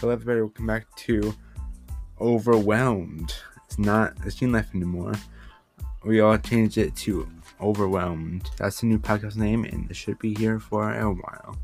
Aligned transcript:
Hello, 0.00 0.14
everybody. 0.14 0.40
Welcome 0.40 0.66
back 0.66 0.86
to 0.96 1.34
Overwhelmed. 2.18 3.34
It's 3.66 3.78
not 3.78 4.14
a 4.26 4.30
Teen 4.30 4.50
Life 4.50 4.74
anymore. 4.74 5.12
We 6.06 6.20
all 6.20 6.38
changed 6.38 6.78
it 6.78 6.96
to 6.96 7.28
Overwhelmed. 7.60 8.48
That's 8.56 8.80
the 8.80 8.86
new 8.86 8.98
podcast 8.98 9.36
name, 9.36 9.66
and 9.66 9.90
it 9.90 9.96
should 9.96 10.18
be 10.18 10.34
here 10.34 10.58
for 10.58 10.90
a 10.90 11.12
while. 11.12 11.58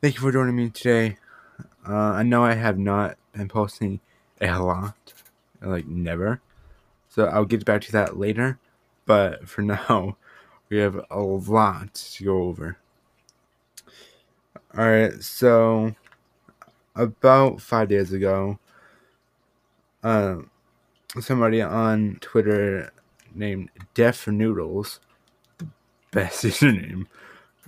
Thank 0.00 0.14
you 0.14 0.20
for 0.20 0.30
joining 0.30 0.54
me 0.54 0.70
today. 0.70 1.16
Uh, 1.84 1.92
I 1.92 2.22
know 2.22 2.44
I 2.44 2.54
have 2.54 2.78
not 2.78 3.18
been 3.32 3.48
posting 3.48 3.98
a 4.40 4.56
lot, 4.60 5.14
like 5.60 5.88
never. 5.88 6.40
So 7.08 7.24
I'll 7.24 7.44
get 7.44 7.64
back 7.64 7.80
to 7.80 7.92
that 7.92 8.16
later. 8.16 8.60
But 9.04 9.48
for 9.48 9.62
now, 9.62 10.16
we 10.68 10.76
have 10.76 11.04
a 11.10 11.18
lot 11.18 11.92
to 11.94 12.24
go 12.24 12.44
over. 12.44 12.76
Alright, 14.78 15.22
so 15.24 15.94
about 16.94 17.62
five 17.62 17.88
days 17.88 18.12
ago, 18.12 18.58
uh, 20.04 20.36
somebody 21.18 21.62
on 21.62 22.18
Twitter 22.20 22.92
named 23.34 23.70
Def 23.94 24.28
Noodles, 24.28 25.00
the 25.56 25.66
best 26.10 26.44
username, 26.44 27.06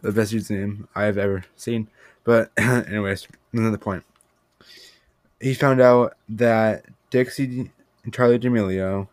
the 0.02 0.12
best 0.12 0.34
username 0.34 0.86
I've 0.94 1.16
ever 1.16 1.44
seen. 1.56 1.88
But, 2.24 2.52
anyways, 2.58 3.26
another 3.54 3.78
point. 3.78 4.04
He 5.40 5.54
found 5.54 5.80
out 5.80 6.14
that 6.28 6.84
Dixie 7.08 7.72
and 8.04 8.12
Charlie 8.12 8.36
D'Amelio, 8.36 9.08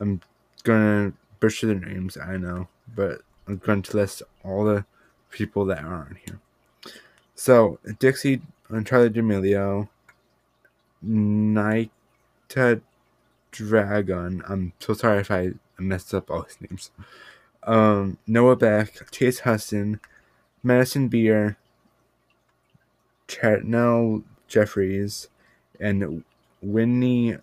I'm 0.00 0.20
gonna 0.64 1.14
butcher 1.40 1.68
their 1.68 1.76
names, 1.76 2.18
I 2.18 2.36
know, 2.36 2.68
but 2.94 3.22
I'm 3.46 3.56
going 3.56 3.80
to 3.80 3.96
list 3.96 4.22
all 4.44 4.66
the 4.66 4.84
people 5.30 5.64
that 5.64 5.82
are 5.82 5.94
on 5.94 6.18
here. 6.26 6.40
So 7.38 7.78
Dixie 8.00 8.42
and 8.68 8.84
Charlie 8.84 9.10
D'Amelio, 9.10 9.88
Nita 11.00 11.90
Dragun. 13.52 14.42
I'm 14.50 14.72
so 14.80 14.92
sorry 14.92 15.20
if 15.20 15.30
I 15.30 15.52
messed 15.78 16.12
up 16.12 16.32
all 16.32 16.42
his 16.42 16.60
names. 16.60 16.90
Um, 17.62 18.18
Noah 18.26 18.56
Beck, 18.56 19.08
Chase 19.12 19.38
Hudson, 19.38 20.00
Madison 20.64 21.06
Beer, 21.06 21.56
Chantel 23.28 24.24
Jeffries, 24.48 25.28
and 25.78 26.24
Whitney 26.60 27.36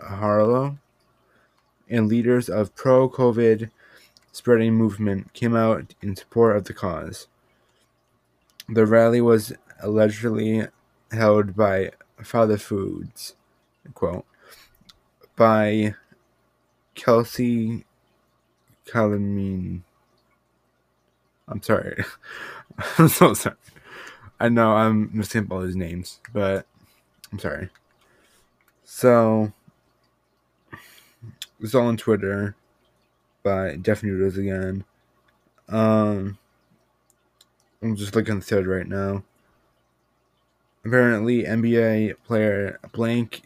Harlow, 0.00 0.78
and 1.90 2.08
leaders 2.08 2.48
of 2.48 2.74
pro 2.74 3.10
COVID 3.10 3.70
spreading 4.32 4.72
movement 4.72 5.34
came 5.34 5.54
out 5.54 5.94
in 6.00 6.16
support 6.16 6.56
of 6.56 6.64
the 6.64 6.72
cause. 6.72 7.26
The 8.68 8.86
rally 8.86 9.20
was 9.20 9.52
allegedly 9.80 10.66
held 11.10 11.56
by 11.56 11.90
Father 12.22 12.56
Foods, 12.56 13.34
quote, 13.94 14.24
by 15.36 15.94
Kelsey 16.94 17.84
Calemine. 18.86 19.82
I'm 21.48 21.62
sorry. 21.62 22.04
I'm 22.98 23.08
so 23.08 23.34
sorry. 23.34 23.56
I 24.38 24.48
know 24.48 24.72
I'm 24.72 25.10
missing 25.12 25.46
all 25.50 25.60
these 25.60 25.76
names, 25.76 26.20
but 26.32 26.66
I'm 27.30 27.38
sorry. 27.38 27.68
So, 28.84 29.52
it's 31.60 31.74
all 31.74 31.86
on 31.86 31.96
Twitter 31.96 32.56
by 33.42 33.76
Def 33.76 34.02
Noodles 34.02 34.36
again. 34.36 34.84
Um, 35.68 36.38
I'm 37.82 37.96
just 37.96 38.14
looking 38.14 38.40
thread 38.40 38.66
right 38.66 38.86
now. 38.86 39.24
Apparently, 40.84 41.44
NBA 41.44 42.14
player 42.24 42.78
Blank, 42.92 43.42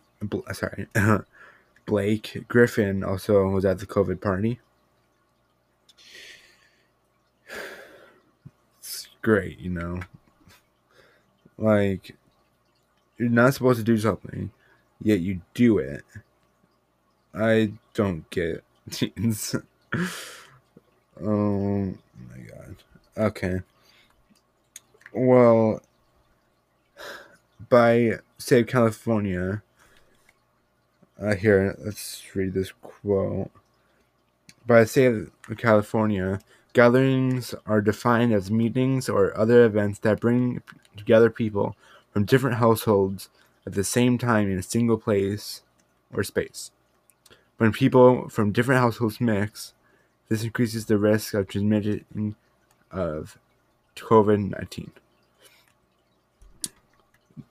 sorry, 0.53 0.87
Blake 1.87 2.45
Griffin 2.49 3.03
also 3.03 3.49
was 3.49 3.65
at 3.65 3.79
the 3.79 3.87
COVID 3.87 4.21
party. 4.21 4.61
It's 8.79 9.09
great, 9.23 9.59
you 9.59 9.71
know. 9.71 10.01
Like, 11.59 12.17
you're 13.19 13.31
not 13.31 13.55
supposed 13.55 13.79
to 13.79 13.85
do 13.85 13.97
something, 13.97 14.51
yet 15.03 15.21
you 15.21 15.41
do 15.55 15.79
it. 15.79 16.05
I 17.35 17.73
don't 17.95 18.29
get 18.31 18.65
teens. 18.91 19.55
Um, 19.95 20.09
oh 21.25 21.95
my 22.31 22.39
god. 22.39 22.77
Okay. 23.17 23.61
Well, 25.19 25.81
by 27.71 28.19
Save 28.37 28.67
California, 28.67 29.63
uh, 31.19 31.35
here, 31.35 31.75
let's 31.83 32.23
read 32.35 32.53
this 32.53 32.73
quote. 32.83 33.51
By 34.67 34.85
Save 34.85 35.31
California, 35.57 36.41
gatherings 36.75 37.55
are 37.65 37.81
defined 37.81 38.35
as 38.35 38.51
meetings 38.51 39.09
or 39.09 39.35
other 39.35 39.65
events 39.65 40.01
that 40.01 40.21
bring 40.21 40.61
together 40.99 41.31
people 41.31 41.77
from 42.13 42.27
different 42.27 42.59
households 42.59 43.31
at 43.67 43.73
the 43.73 43.85
same 43.85 44.19
time 44.19 44.51
in 44.51 44.59
a 44.59 44.63
single 44.63 44.99
place 44.99 45.63
or 46.13 46.25
space. 46.25 46.73
When 47.57 47.73
people 47.73 48.29
from 48.29 48.53
different 48.53 48.83
households 48.83 49.19
mix, 49.19 49.73
this 50.29 50.45
increases 50.45 50.85
the 50.85 50.99
risk 50.99 51.33
of 51.33 51.49
transmitting 51.49 52.35
of 52.91 53.39
COVID 53.97 54.51
19 54.51 54.93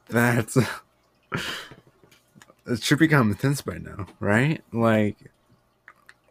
that's 0.09 0.57
it 2.67 2.83
should 2.83 2.99
be 2.99 3.07
common 3.07 3.38
sense 3.38 3.61
by 3.61 3.77
now, 3.77 4.07
right? 4.19 4.63
Like 4.71 5.31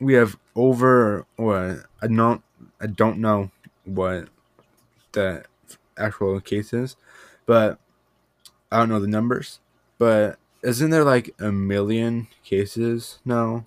we 0.00 0.14
have 0.14 0.36
over 0.54 1.26
what 1.36 1.78
I 2.02 2.06
don't 2.06 2.42
I 2.80 2.86
don't 2.86 3.18
know 3.18 3.50
what 3.84 4.28
the 5.12 5.44
actual 5.96 6.40
case 6.40 6.72
is, 6.72 6.96
but 7.46 7.78
I 8.70 8.78
don't 8.78 8.88
know 8.88 9.00
the 9.00 9.06
numbers. 9.06 9.60
But 9.98 10.38
isn't 10.62 10.90
there 10.90 11.04
like 11.04 11.34
a 11.38 11.52
million 11.52 12.28
cases 12.44 13.20
now, 13.24 13.66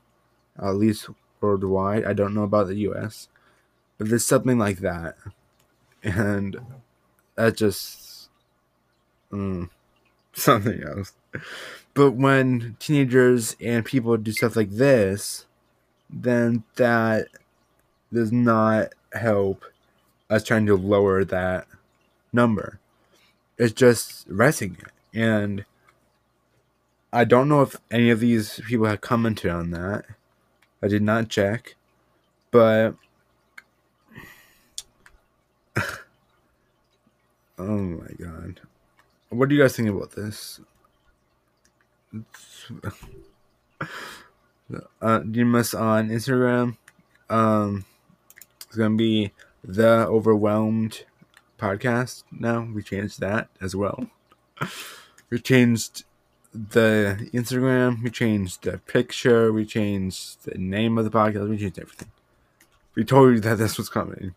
at 0.62 0.76
least 0.76 1.10
worldwide? 1.40 2.06
I 2.06 2.14
don't 2.14 2.34
know 2.34 2.44
about 2.44 2.68
the 2.68 2.76
U.S., 2.76 3.30
but 3.98 4.10
there's 4.10 4.26
something 4.26 4.58
like 4.58 4.80
that, 4.80 5.16
and 6.04 6.58
that 7.36 7.56
just. 7.56 8.30
Mm, 9.32 9.70
something 10.42 10.84
else. 10.84 11.14
But 11.94 12.12
when 12.12 12.78
teenagers 12.80 13.56
and 13.60 13.84
people 13.84 14.16
do 14.18 14.32
stuff 14.32 14.56
like 14.56 14.70
this, 14.70 15.46
then 16.10 16.64
that 16.76 17.28
does 18.14 18.32
not 18.32 18.94
help 19.14 19.66
us 20.30 20.44
trying 20.44 20.68
to 20.68 20.76
lower 20.76 21.26
that 21.26 21.68
number. 22.32 22.80
It's 23.58 23.74
just 23.74 24.26
raising 24.28 24.78
it. 24.80 24.92
And 25.18 25.66
I 27.12 27.24
don't 27.24 27.50
know 27.50 27.64
if 27.64 27.76
any 27.90 28.12
of 28.12 28.20
these 28.20 28.62
people 28.68 28.86
have 28.86 29.02
commented 29.02 29.50
on 29.50 29.72
that. 29.72 30.06
I 30.84 30.88
did 30.88 31.02
not 31.02 31.30
check. 31.30 31.74
But 32.52 32.94
oh 37.58 37.78
my 37.78 38.12
god. 38.20 38.62
What 39.30 39.50
do 39.50 39.56
you 39.56 39.62
guys 39.62 39.76
think 39.76 39.90
about 39.90 40.12
this? 40.12 40.62
uh, 45.02 45.20
Demas 45.20 45.74
on 45.74 46.10
Instagram. 46.10 46.78
Um, 47.30 47.86
it's 48.66 48.78
gonna 48.78 48.96
be 48.96 49.34
the 49.64 50.08
Overwhelmed 50.08 51.04
podcast. 51.60 52.24
Now 52.32 52.68
we 52.74 52.82
changed 52.84 53.20
that 53.20 53.50
as 53.62 53.76
well. 53.76 54.10
We 55.30 55.40
changed 55.40 56.06
the 56.54 57.30
Instagram. 57.34 58.02
We 58.02 58.10
changed 58.10 58.64
the 58.64 58.78
picture. 58.78 59.52
We 59.52 59.66
changed 59.66 60.46
the 60.46 60.58
name 60.58 60.98
of 60.98 61.04
the 61.04 61.12
podcast. 61.12 61.50
We 61.50 61.58
changed 61.58 61.80
everything. 61.80 62.12
We 62.96 63.04
told 63.04 63.34
you 63.34 63.40
that 63.42 63.58
this 63.58 63.78
was 63.78 63.90
coming. 63.90 64.36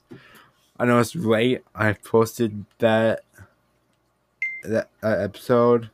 I 0.81 0.87
know 0.87 0.99
it's 0.99 1.15
late. 1.15 1.63
I 1.77 1.93
posted 1.93 2.65
that 2.79 3.21
that 4.65 4.89
uh, 5.03 5.17
episode 5.19 5.91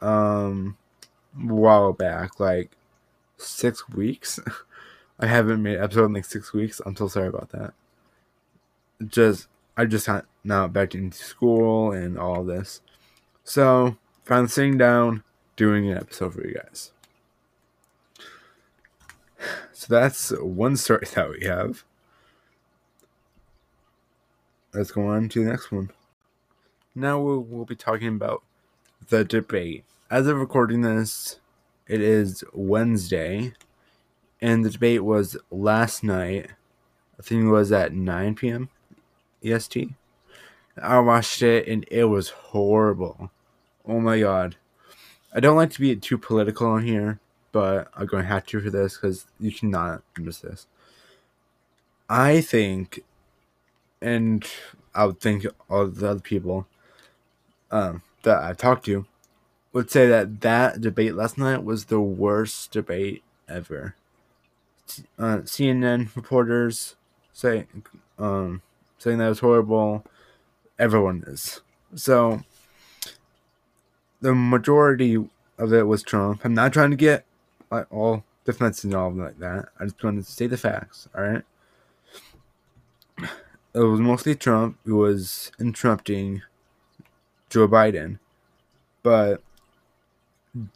um 0.00 0.76
a 1.36 1.54
while 1.54 1.92
back, 1.92 2.40
like 2.40 2.70
six 3.36 3.88
weeks. 3.88 4.40
I 5.20 5.26
haven't 5.26 5.62
made 5.62 5.76
an 5.76 5.84
episode 5.84 6.06
in 6.06 6.12
like 6.14 6.24
six 6.24 6.52
weeks. 6.52 6.80
I'm 6.84 6.96
so 6.96 7.08
sorry 7.08 7.28
about 7.28 7.50
that. 7.50 7.74
Just 9.06 9.48
I 9.76 9.84
just 9.84 10.06
got 10.06 10.26
now 10.44 10.66
back 10.66 10.94
into 10.94 11.18
school 11.18 11.92
and 11.92 12.18
all 12.18 12.44
this. 12.44 12.80
So 13.44 13.96
finally 14.24 14.48
sitting 14.48 14.78
down, 14.78 15.22
doing 15.56 15.90
an 15.90 15.96
episode 15.98 16.34
for 16.34 16.46
you 16.46 16.54
guys. 16.54 16.92
So 19.72 19.86
that's 19.88 20.30
one 20.38 20.76
story 20.76 21.06
that 21.14 21.30
we 21.30 21.46
have. 21.46 21.84
let's 24.74 24.90
go 24.90 25.06
on 25.06 25.30
to 25.30 25.42
the 25.42 25.50
next 25.50 25.72
one. 25.72 25.90
Now 26.94 27.20
we'll, 27.20 27.40
we'll 27.40 27.64
be 27.64 27.76
talking 27.76 28.08
about 28.08 28.42
the 29.08 29.24
debate. 29.24 29.84
As 30.10 30.26
of 30.26 30.36
recording 30.36 30.80
this, 30.80 31.38
it 31.86 32.00
is 32.00 32.42
Wednesday, 32.52 33.52
and 34.40 34.64
the 34.64 34.70
debate 34.70 35.04
was 35.04 35.36
last 35.52 36.02
night. 36.02 36.48
I 37.16 37.22
think 37.22 37.44
it 37.44 37.48
was 37.50 37.70
at 37.70 37.92
9 37.92 38.34
p.m. 38.34 38.70
EST. 39.44 39.90
I 40.82 40.98
watched 40.98 41.42
it 41.42 41.68
and 41.68 41.84
it 41.90 42.04
was 42.06 42.30
horrible. 42.30 43.30
Oh 43.86 44.00
my 44.00 44.18
god. 44.18 44.56
I 45.32 45.38
don't 45.38 45.56
like 45.56 45.70
to 45.72 45.80
be 45.80 45.94
too 45.94 46.18
political 46.18 46.66
on 46.66 46.84
here, 46.84 47.20
but 47.52 47.88
I'm 47.94 48.06
going 48.06 48.24
to 48.24 48.28
have 48.28 48.46
to 48.46 48.60
for 48.60 48.70
this 48.70 48.96
because 48.96 49.26
you 49.38 49.52
cannot 49.52 50.02
miss 50.18 50.38
this. 50.38 50.66
I 52.08 52.40
think, 52.40 53.04
and 54.02 54.44
I 54.92 55.04
would 55.06 55.20
think 55.20 55.46
all 55.68 55.86
the 55.86 56.08
other 56.08 56.20
people 56.20 56.66
um, 57.70 58.02
that 58.22 58.42
I 58.42 58.52
talked 58.52 58.84
to 58.86 59.06
would 59.72 59.90
say 59.90 60.06
that 60.08 60.40
that 60.40 60.80
debate 60.80 61.14
last 61.14 61.38
night 61.38 61.64
was 61.64 61.86
the 61.86 62.00
worst 62.00 62.72
debate 62.72 63.22
ever. 63.48 63.94
Uh, 65.18 65.38
CNN 65.38 66.14
reporters 66.16 66.96
say 67.32 67.66
um, 68.18 68.62
saying 68.98 69.18
that 69.18 69.28
was 69.28 69.40
horrible. 69.40 70.04
Everyone 70.78 71.22
is 71.26 71.60
so. 71.94 72.42
The 74.20 74.34
majority 74.34 75.16
of 75.56 75.72
it 75.72 75.86
was 75.86 76.02
Trump. 76.02 76.44
I'm 76.44 76.52
not 76.52 76.72
trying 76.72 76.90
to 76.90 76.96
get 76.96 77.24
like 77.70 77.86
all 77.90 78.24
and 78.82 78.94
all 78.94 79.12
like 79.12 79.38
that. 79.38 79.68
I 79.78 79.84
just 79.84 80.02
wanted 80.02 80.24
to 80.24 80.32
say 80.32 80.46
the 80.46 80.56
facts. 80.56 81.08
All 81.14 81.22
right. 81.22 81.42
It 83.72 83.78
was 83.78 84.00
mostly 84.00 84.34
Trump 84.34 84.76
who 84.84 84.96
was 84.96 85.52
interrupting 85.60 86.42
Joe 87.50 87.68
Biden, 87.68 88.18
but 89.02 89.42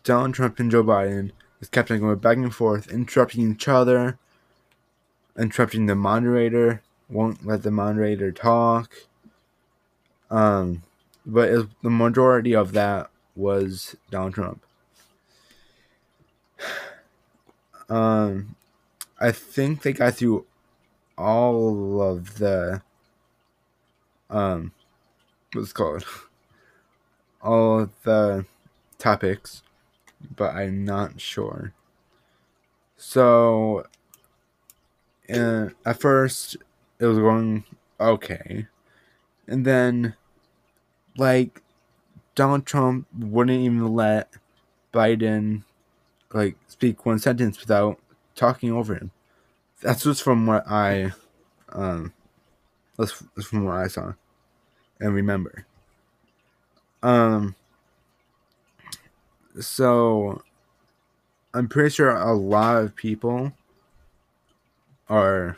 Donald 0.03 0.35
Trump 0.35 0.59
and 0.59 0.71
Joe 0.71 0.85
Biden 0.85 1.31
just 1.61 1.73
kept 1.73 1.91
on 1.91 2.01
going 2.01 2.19
back 2.19 2.37
and 2.37 2.55
forth, 2.55 2.91
interrupting 2.91 3.53
each 3.53 3.69
other, 3.69 4.19
interrupting 5.39 5.87
the 5.87 5.95
moderator, 5.95 6.83
won't 7.09 7.47
let 7.47 7.63
the 7.63 7.71
moderator 7.71 8.33
talk. 8.33 8.93
Um, 10.31 10.83
but 11.25 11.49
it, 11.49 11.67
the 11.83 11.91
majority 11.91 12.55
of 12.55 12.73
that 12.73 13.11
was 13.35 13.97
Donald 14.11 14.35
Trump. 14.35 14.63
Um, 17.87 18.57
I 19.21 19.31
think 19.31 19.83
they 19.83 19.93
got 19.93 20.15
through 20.15 20.47
all 21.19 22.01
of 22.01 22.39
the 22.39 22.81
um, 24.31 24.73
what's 25.53 25.75
called 25.75 26.05
all 27.45 27.81
of 27.81 27.91
the 28.03 28.47
topics, 28.99 29.63
but 30.35 30.55
I'm 30.55 30.85
not 30.85 31.21
sure. 31.21 31.73
So, 32.97 33.87
and 35.29 35.75
at 35.85 36.01
first 36.01 36.57
it 36.99 37.07
was 37.07 37.19
going 37.19 37.65
okay, 38.01 38.67
and 39.47 39.65
then 39.65 40.15
like 41.17 41.63
Donald 42.35 42.67
Trump 42.67 43.07
wouldn't 43.17 43.61
even 43.61 43.95
let 43.95 44.33
Biden 44.93 45.65
like 46.33 46.57
speak 46.67 47.07
one 47.07 47.19
sentence 47.19 47.61
without 47.61 47.99
talking 48.35 48.73
over 48.73 48.95
him. 48.95 49.11
That's 49.83 50.05
just 50.05 50.23
from 50.23 50.47
what 50.47 50.65
I 50.67 51.13
um 51.71 52.13
that's 52.97 53.13
from 53.13 53.65
what 53.65 53.77
I 53.77 53.89
saw 53.89 54.15
and 55.01 55.15
remember. 55.15 55.67
Um 57.05 57.55
so 59.61 60.43
I'm 61.53 61.69
pretty 61.69 61.91
sure 61.91 62.11
a 62.11 62.33
lot 62.33 62.83
of 62.83 62.97
people 62.97 63.53
are 65.09 65.57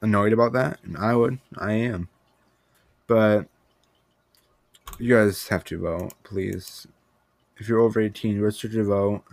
annoyed 0.00 0.32
about 0.32 0.52
that, 0.52 0.78
and 0.84 0.96
I 0.96 1.16
would. 1.16 1.38
I 1.56 1.72
am. 1.72 2.08
But 3.06 3.48
you 4.98 5.14
guys 5.14 5.48
have 5.48 5.64
to 5.64 5.80
vote, 5.80 6.12
please. 6.22 6.86
If 7.56 7.68
you're 7.68 7.80
over 7.80 8.00
18, 8.00 8.40
register 8.40 8.68
to 8.68 8.84
vote 8.84 9.24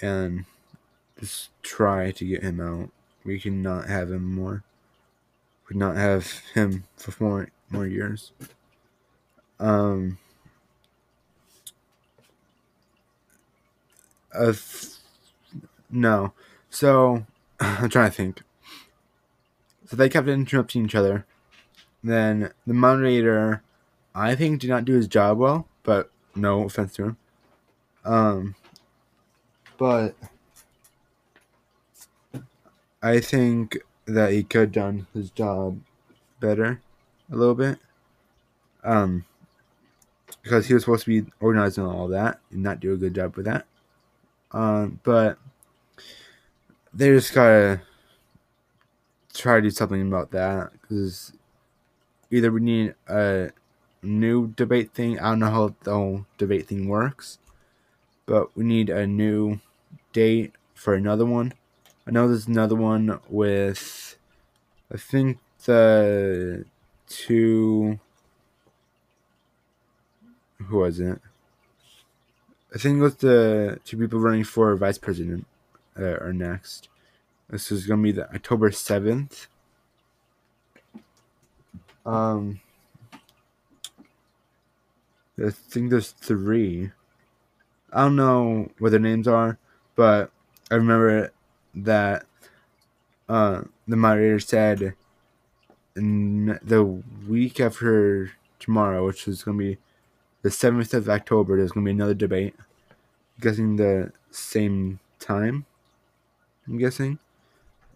and 0.00 0.46
just 1.18 1.50
try 1.62 2.10
to 2.10 2.24
get 2.24 2.42
him 2.42 2.60
out. 2.60 2.90
We 3.24 3.38
cannot 3.38 3.86
have 3.86 4.10
him 4.10 4.34
more. 4.34 4.64
We 5.68 5.74
cannot 5.74 5.96
have 5.96 6.26
him 6.54 6.84
for 6.96 7.12
more 7.22 7.50
more 7.70 7.86
years. 7.86 8.32
Um. 9.60 10.18
Uh, 14.34 14.52
no. 15.90 16.32
So 16.70 17.26
I'm 17.60 17.88
trying 17.88 18.10
to 18.10 18.16
think. 18.16 18.42
So 19.86 19.96
they 19.96 20.08
kept 20.08 20.28
interrupting 20.28 20.84
each 20.84 20.94
other. 20.94 21.26
Then 22.02 22.52
the 22.66 22.74
moderator, 22.74 23.62
I 24.14 24.34
think, 24.34 24.60
did 24.60 24.70
not 24.70 24.84
do 24.84 24.94
his 24.94 25.08
job 25.08 25.38
well, 25.38 25.66
but 25.82 26.10
no 26.34 26.64
offense 26.64 26.94
to 26.94 27.04
him. 27.04 27.16
Um, 28.04 28.54
but 29.76 30.14
I 33.02 33.20
think 33.20 33.78
that 34.06 34.32
he 34.32 34.42
could 34.42 34.60
have 34.60 34.72
done 34.72 35.06
his 35.12 35.30
job 35.30 35.80
better 36.38 36.80
a 37.30 37.36
little 37.36 37.54
bit. 37.54 37.78
Um, 38.84 39.24
because 40.42 40.66
he 40.66 40.74
was 40.74 40.84
supposed 40.84 41.04
to 41.04 41.22
be 41.22 41.30
organizing 41.40 41.84
all 41.84 42.08
that 42.08 42.40
and 42.50 42.62
not 42.62 42.80
do 42.80 42.92
a 42.92 42.96
good 42.96 43.14
job 43.14 43.36
with 43.36 43.46
that. 43.46 43.66
Um, 44.52 45.00
but 45.04 45.38
they 46.92 47.08
just 47.08 47.34
gotta 47.34 47.82
try 49.32 49.56
to 49.56 49.62
do 49.62 49.70
something 49.70 50.02
about 50.02 50.30
that 50.32 50.72
because 50.72 51.32
either 52.30 52.50
we 52.50 52.60
need 52.60 52.94
a 53.08 53.50
new 54.02 54.48
debate 54.48 54.92
thing. 54.92 55.18
I 55.18 55.30
don't 55.30 55.40
know 55.40 55.50
how 55.50 55.74
the 55.82 55.92
whole 55.92 56.26
debate 56.38 56.68
thing 56.68 56.88
works, 56.88 57.38
but 58.26 58.56
we 58.56 58.64
need 58.64 58.90
a 58.90 59.06
new 59.06 59.60
date 60.12 60.52
for 60.74 60.94
another 60.94 61.26
one. 61.26 61.52
I 62.06 62.10
know 62.10 62.26
there's 62.26 62.46
another 62.46 62.74
one 62.74 63.20
with, 63.28 64.16
I 64.92 64.96
think 64.96 65.38
the 65.64 66.64
two. 67.08 68.00
Who 70.66 70.78
was 70.78 71.00
it? 71.00 71.20
I 72.74 72.78
think 72.78 72.98
it 72.98 73.02
was 73.02 73.16
the 73.16 73.80
two 73.84 73.96
people 73.96 74.20
running 74.20 74.44
for 74.44 74.74
vice 74.76 74.98
president 74.98 75.46
uh, 75.98 76.18
are 76.20 76.32
next. 76.32 76.88
This 77.48 77.72
is 77.72 77.86
gonna 77.86 78.02
be 78.02 78.12
the 78.12 78.32
October 78.32 78.70
seventh. 78.70 79.48
Um, 82.06 82.60
I 85.44 85.50
think 85.50 85.90
there's 85.90 86.10
three. 86.10 86.92
I 87.92 88.02
don't 88.02 88.16
know 88.16 88.70
what 88.78 88.90
their 88.90 89.00
names 89.00 89.26
are, 89.26 89.58
but 89.96 90.30
I 90.70 90.76
remember 90.76 91.32
that 91.74 92.24
uh, 93.28 93.62
the 93.88 93.96
moderator 93.96 94.38
said 94.38 94.94
in 95.96 96.58
the 96.62 96.84
week 97.28 97.58
after 97.58 98.32
tomorrow, 98.60 99.06
which 99.06 99.26
is 99.26 99.42
going 99.42 99.58
to 99.58 99.64
be 99.64 99.78
the 100.42 100.48
7th 100.48 100.94
of 100.94 101.08
October, 101.08 101.56
there's 101.56 101.72
to 101.72 101.80
be 101.80 101.90
another 101.90 102.14
debate. 102.14 102.54
I'm 102.58 103.42
guessing 103.42 103.76
the 103.76 104.12
same 104.30 105.00
time. 105.18 105.66
I'm 106.66 106.78
guessing 106.78 107.18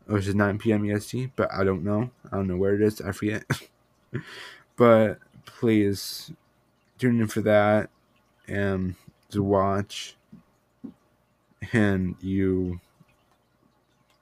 which 0.07 0.27
is 0.27 0.35
9 0.35 0.59
p.m. 0.59 0.89
EST, 0.89 1.31
but 1.37 1.53
I 1.53 1.65
don't 1.65 1.85
know. 1.85 2.11
I 2.31 2.37
don't 2.37 2.47
know 2.47 2.57
where 2.57 2.75
it 2.75 2.83
is. 2.83 3.01
I 3.01 3.13
forget. 3.13 3.45
but 4.77 5.19
please 5.47 6.31
tune 6.99 7.21
in 7.21 7.29
for 7.29 7.41
that 7.43 7.91
and 8.47 8.95
to 9.31 9.43
watch, 9.43 10.17
and 11.73 12.17
you 12.21 12.81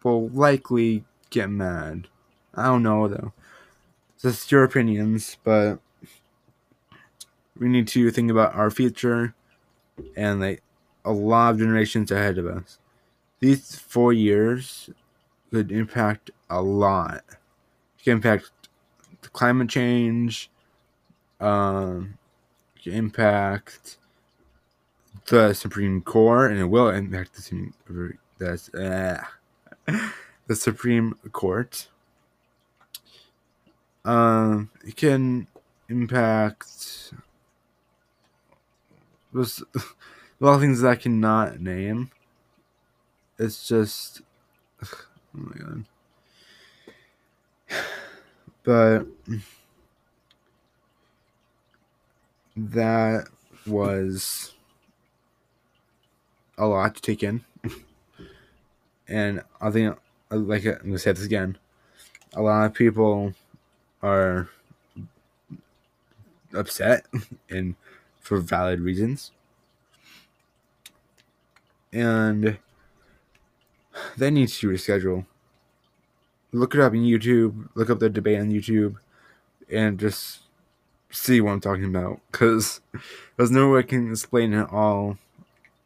will 0.02 0.28
likely 0.28 1.04
get 1.30 1.50
mad. 1.50 2.08
I 2.54 2.66
don't 2.66 2.82
know 2.82 3.08
though. 3.08 3.32
It's 4.14 4.22
just 4.22 4.52
your 4.52 4.62
opinions, 4.62 5.36
but 5.42 5.80
we 7.58 7.68
need 7.68 7.88
to 7.88 8.10
think 8.10 8.30
about 8.30 8.54
our 8.54 8.70
future 8.70 9.34
and 10.16 10.40
like 10.40 10.62
a 11.04 11.12
lot 11.12 11.50
of 11.50 11.58
generations 11.58 12.10
ahead 12.10 12.38
of 12.38 12.46
us. 12.46 12.78
These 13.40 13.76
four 13.76 14.12
years 14.12 14.90
could 15.50 15.72
impact 15.72 16.30
a 16.48 16.62
lot. 16.62 17.24
It 17.98 18.04
can 18.04 18.12
impact 18.14 18.50
climate 19.32 19.68
change, 19.68 20.50
um, 21.40 22.18
impact 22.84 23.98
the 25.26 25.52
Supreme 25.52 26.00
Court, 26.02 26.50
and 26.50 26.60
it 26.60 26.64
will 26.64 26.88
impact 26.88 27.34
the 27.34 27.42
Supreme, 27.42 28.18
the, 28.38 29.24
uh, 29.88 29.98
the 30.46 30.56
Supreme 30.56 31.14
Court. 31.32 31.88
um, 34.04 34.70
it 34.84 34.96
can 34.96 35.46
impact 35.88 37.12
there's 39.32 39.62
a 39.74 39.80
lot 40.40 40.54
of 40.54 40.60
things 40.60 40.80
that 40.80 40.90
I 40.90 40.96
cannot 40.96 41.60
name. 41.60 42.10
It's 43.38 43.66
just, 43.66 44.22
oh 44.82 44.88
my 45.32 45.56
god. 45.56 45.84
But 48.64 49.06
that 52.56 53.26
was 53.66 54.52
a 56.56 56.66
lot 56.66 56.94
to 56.94 57.02
take 57.02 57.24
in. 57.24 57.44
and 59.08 59.42
I 59.60 59.70
think, 59.72 59.96
uh, 60.30 60.36
like 60.36 60.64
I'm 60.64 60.78
gonna 60.84 60.98
say 60.98 61.10
this 61.10 61.24
again, 61.24 61.58
a 62.34 62.42
lot 62.42 62.66
of 62.66 62.74
people 62.74 63.34
are 64.00 64.48
upset 66.54 67.06
and 67.50 67.74
for 68.22 68.38
valid 68.38 68.80
reasons. 68.80 69.32
And 71.92 72.58
that 74.16 74.30
needs 74.30 74.58
to 74.60 74.68
reschedule. 74.68 75.26
Look 76.52 76.74
it 76.74 76.80
up 76.80 76.92
on 76.92 76.98
YouTube, 76.98 77.68
look 77.74 77.90
up 77.90 77.98
the 77.98 78.08
debate 78.08 78.38
on 78.40 78.50
YouTube, 78.50 78.96
and 79.70 79.98
just 79.98 80.40
see 81.10 81.40
what 81.40 81.52
I'm 81.52 81.60
talking 81.60 81.84
about. 81.84 82.20
Because 82.30 82.80
there's 83.36 83.50
no 83.50 83.70
way 83.70 83.80
I 83.80 83.82
can 83.82 84.10
explain 84.10 84.54
it 84.54 84.68
all 84.70 85.18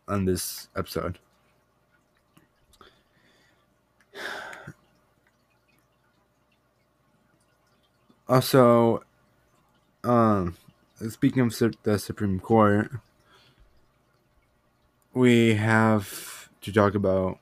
on 0.06 0.26
this 0.26 0.68
episode. 0.76 1.18
Also, 8.28 9.04
um, 10.02 10.56
speaking 11.08 11.42
of 11.42 11.54
the 11.82 11.98
Supreme 11.98 12.40
Court, 12.40 12.90
we 15.12 15.54
have 15.54 16.48
to 16.62 16.72
talk 16.72 16.94
about 16.94 17.38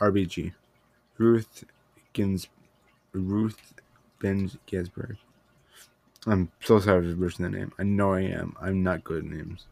RBG, 0.00 0.52
Ruth 1.16 1.64
Gins, 2.12 2.48
Ruth 3.12 3.74
Ben 4.20 4.50
Ginsburg. 4.66 5.16
I'm 6.26 6.50
so 6.60 6.80
sorry 6.80 7.08
for 7.08 7.16
butchering 7.16 7.50
that 7.50 7.58
name. 7.58 7.72
I 7.78 7.84
know 7.84 8.14
I 8.14 8.22
am. 8.22 8.56
I'm 8.60 8.82
not 8.82 9.04
good 9.04 9.24
at 9.24 9.30
names. 9.30 9.66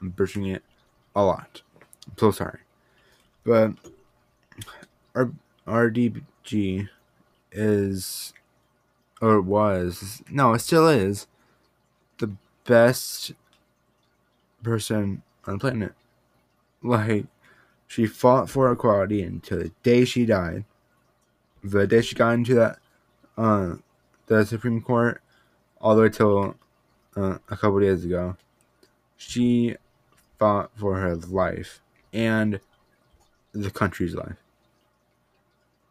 I'm 0.00 0.10
butchering 0.10 0.46
it 0.46 0.62
a 1.14 1.24
lot. 1.24 1.62
I'm 2.06 2.18
so 2.18 2.30
sorry. 2.32 2.60
But 3.44 3.72
R- 5.14 5.30
RBG 5.66 6.88
is, 7.52 8.34
or 9.22 9.40
was, 9.40 10.22
no, 10.28 10.54
it 10.54 10.58
still 10.58 10.88
is 10.88 11.28
the 12.18 12.32
best 12.64 13.32
person 14.62 15.22
on 15.46 15.54
the 15.54 15.58
planet. 15.58 15.92
Like, 16.82 17.26
she 17.86 18.06
fought 18.06 18.50
for 18.50 18.70
equality 18.70 19.22
until 19.22 19.58
the 19.58 19.72
day 19.82 20.04
she 20.04 20.26
died. 20.26 20.64
The 21.62 21.86
day 21.86 22.00
she 22.00 22.14
got 22.14 22.34
into 22.34 22.54
that, 22.54 22.78
uh, 23.36 23.76
the 24.26 24.44
Supreme 24.44 24.80
Court, 24.80 25.20
all 25.80 25.96
the 25.96 26.02
way 26.02 26.08
till 26.08 26.56
uh, 27.16 27.38
a 27.48 27.56
couple 27.56 27.80
days 27.80 28.04
ago, 28.04 28.36
she 29.16 29.76
fought 30.38 30.70
for 30.76 30.96
her 30.96 31.16
life 31.16 31.80
and 32.12 32.60
the 33.52 33.70
country's 33.70 34.14
life. 34.14 34.36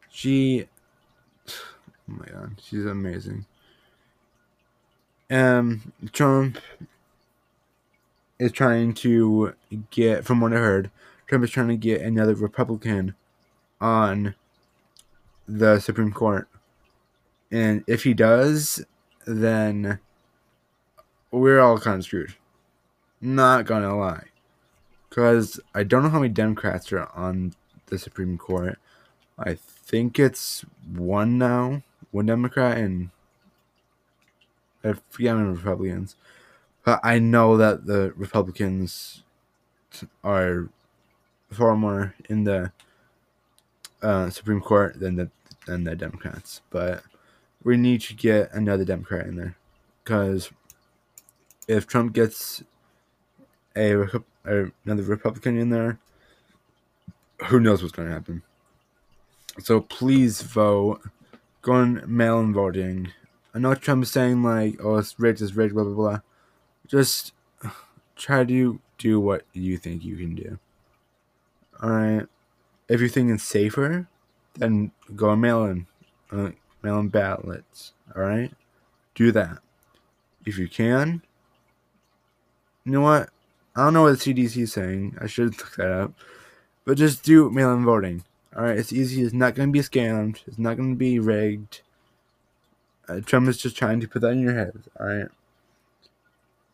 She, 0.09 0.67
oh 1.49 1.53
my 2.07 2.25
god, 2.25 2.61
she's 2.63 2.85
amazing. 2.85 3.45
Um, 5.29 5.93
Trump 6.11 6.59
is 8.39 8.51
trying 8.51 8.93
to 8.95 9.53
get, 9.91 10.25
from 10.25 10.41
what 10.41 10.53
I 10.53 10.57
heard, 10.57 10.91
Trump 11.27 11.43
is 11.43 11.51
trying 11.51 11.69
to 11.69 11.77
get 11.77 12.01
another 12.01 12.35
Republican 12.35 13.15
on 13.81 14.35
the 15.47 15.79
Supreme 15.79 16.11
Court. 16.11 16.47
And 17.51 17.83
if 17.87 18.03
he 18.03 18.13
does, 18.13 18.85
then 19.25 19.99
we're 21.31 21.59
all 21.59 21.79
kind 21.79 21.99
of 21.99 22.05
screwed. 22.05 22.35
Not 23.21 23.65
gonna 23.65 23.97
lie. 23.97 24.25
Because 25.09 25.59
I 25.73 25.83
don't 25.83 26.03
know 26.03 26.09
how 26.09 26.19
many 26.19 26.33
Democrats 26.33 26.91
are 26.91 27.09
on 27.15 27.53
the 27.87 27.97
Supreme 27.97 28.37
Court. 28.37 28.77
I 29.37 29.55
think 29.55 30.19
it's 30.19 30.65
one 30.93 31.37
now. 31.37 31.83
One 32.11 32.25
Democrat 32.25 32.77
and 32.77 33.09
I 34.85 34.93
forget 35.09 35.35
many 35.35 35.49
Republicans. 35.49 36.15
But 36.83 36.99
I 37.03 37.19
know 37.19 37.57
that 37.57 37.87
the 37.87 38.13
Republicans 38.15 39.23
are 40.23 40.69
far 41.51 41.75
more 41.75 42.13
in 42.29 42.43
the 42.43 42.71
uh, 44.01 44.29
Supreme 44.29 44.61
Court 44.61 44.99
than 44.99 45.15
the 45.15 45.29
than 45.65 45.83
the 45.83 45.95
Democrats. 45.95 46.61
But 46.69 47.03
we 47.63 47.77
need 47.77 48.01
to 48.01 48.13
get 48.13 48.53
another 48.53 48.85
Democrat 48.85 49.25
in 49.25 49.35
there 49.35 49.57
because 50.03 50.51
if 51.67 51.87
Trump 51.87 52.13
gets 52.13 52.63
a, 53.75 54.03
a 54.45 54.71
another 54.85 55.03
Republican 55.03 55.57
in 55.57 55.71
there, 55.71 55.97
who 57.47 57.59
knows 57.59 57.81
what's 57.81 57.95
going 57.95 58.07
to 58.07 58.13
happen. 58.13 58.43
So 59.59 59.81
please 59.81 60.41
vote. 60.41 61.01
Go 61.61 61.73
on 61.73 62.03
mail-in 62.05 62.53
voting. 62.53 63.11
I 63.55 63.59
know 63.59 63.73
Trump 63.73 64.03
is 64.03 64.11
saying 64.11 64.43
like, 64.43 64.83
"Oh, 64.83 64.97
it's 64.97 65.17
rigged, 65.17 65.41
it's 65.41 65.53
rigged," 65.53 65.73
blah 65.73 65.85
blah 65.85 65.93
blah. 65.93 66.19
Just 66.87 67.33
try 68.17 68.43
to 68.43 68.79
do 68.97 69.19
what 69.19 69.43
you 69.53 69.77
think 69.77 70.03
you 70.03 70.17
can 70.17 70.35
do. 70.35 70.59
All 71.81 71.89
right. 71.89 72.27
If 72.87 73.01
you 73.01 73.07
think 73.07 73.31
it's 73.31 73.43
safer, 73.43 74.07
then 74.55 74.91
go 75.15 75.35
mail 75.35 75.65
in, 75.65 75.87
uh, 76.31 76.51
mail 76.81 76.99
in 76.99 77.09
ballots. 77.09 77.93
All 78.15 78.21
right. 78.21 78.51
Do 79.15 79.31
that. 79.31 79.59
If 80.45 80.57
you 80.57 80.67
can. 80.67 81.21
You 82.83 82.91
know 82.91 83.01
what? 83.01 83.29
I 83.75 83.83
don't 83.83 83.93
know 83.93 84.03
what 84.03 84.19
the 84.19 84.33
CDC 84.33 84.63
is 84.63 84.73
saying. 84.73 85.17
I 85.19 85.27
should 85.27 85.57
look 85.57 85.75
that 85.77 85.91
up. 85.91 86.13
But 86.85 86.97
just 86.97 87.23
do 87.23 87.49
mail 87.49 87.73
in 87.73 87.83
voting. 87.83 88.23
All 88.55 88.63
right. 88.63 88.77
It's 88.77 88.93
easy. 88.93 89.23
It's 89.23 89.33
not 89.33 89.55
going 89.55 89.69
to 89.69 89.73
be 89.73 89.79
scammed. 89.79 90.41
It's 90.45 90.59
not 90.59 90.77
going 90.77 90.91
to 90.91 90.97
be 90.97 91.19
rigged. 91.19 91.81
Uh, 93.07 93.19
Trump 93.21 93.47
is 93.47 93.57
just 93.57 93.77
trying 93.77 93.99
to 93.99 94.07
put 94.07 94.21
that 94.21 94.31
in 94.31 94.41
your 94.41 94.55
head. 94.55 94.83
All 94.99 95.07
right. 95.07 95.27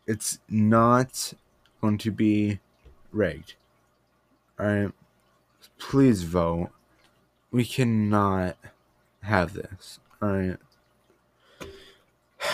It's 0.08 0.40
not 0.50 1.34
going 1.82 1.98
to 2.00 2.12
be 2.12 2.60
rigged. 3.12 3.56
All 4.60 4.66
right. 4.66 4.92
Please 5.78 6.24
vote. 6.24 6.70
We 7.52 7.66
cannot 7.66 8.56
have 9.24 9.54
this. 9.54 10.00
All 10.22 10.30
right. 10.30 10.58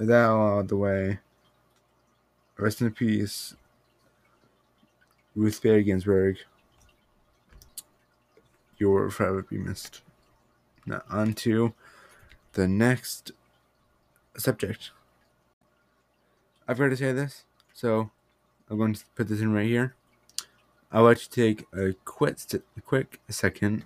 That 0.00 0.26
all 0.26 0.58
out 0.58 0.68
the 0.68 0.76
way. 0.76 1.20
Rest 2.58 2.80
in 2.80 2.90
peace, 2.90 3.54
Ruth 5.36 5.62
Bader 5.62 5.82
Ginsburg. 5.82 6.36
You 8.76 8.90
will 8.90 9.10
forever 9.10 9.42
be 9.42 9.56
missed. 9.56 10.02
Now, 10.84 11.02
on 11.08 11.34
to 11.34 11.74
the 12.54 12.66
next 12.66 13.32
subject. 14.36 14.90
I've 16.66 16.78
got 16.78 16.88
to 16.88 16.96
say 16.96 17.12
this, 17.12 17.44
so 17.72 18.10
I'm 18.70 18.78
going 18.78 18.94
to 18.94 19.04
put 19.14 19.28
this 19.28 19.40
in 19.40 19.52
right 19.52 19.66
here. 19.66 19.94
I 20.90 21.02
want 21.02 21.18
to 21.18 21.30
take 21.30 21.66
a 21.72 21.94
quick, 22.04 22.38
a 22.54 22.80
quick 22.80 23.20
second 23.28 23.84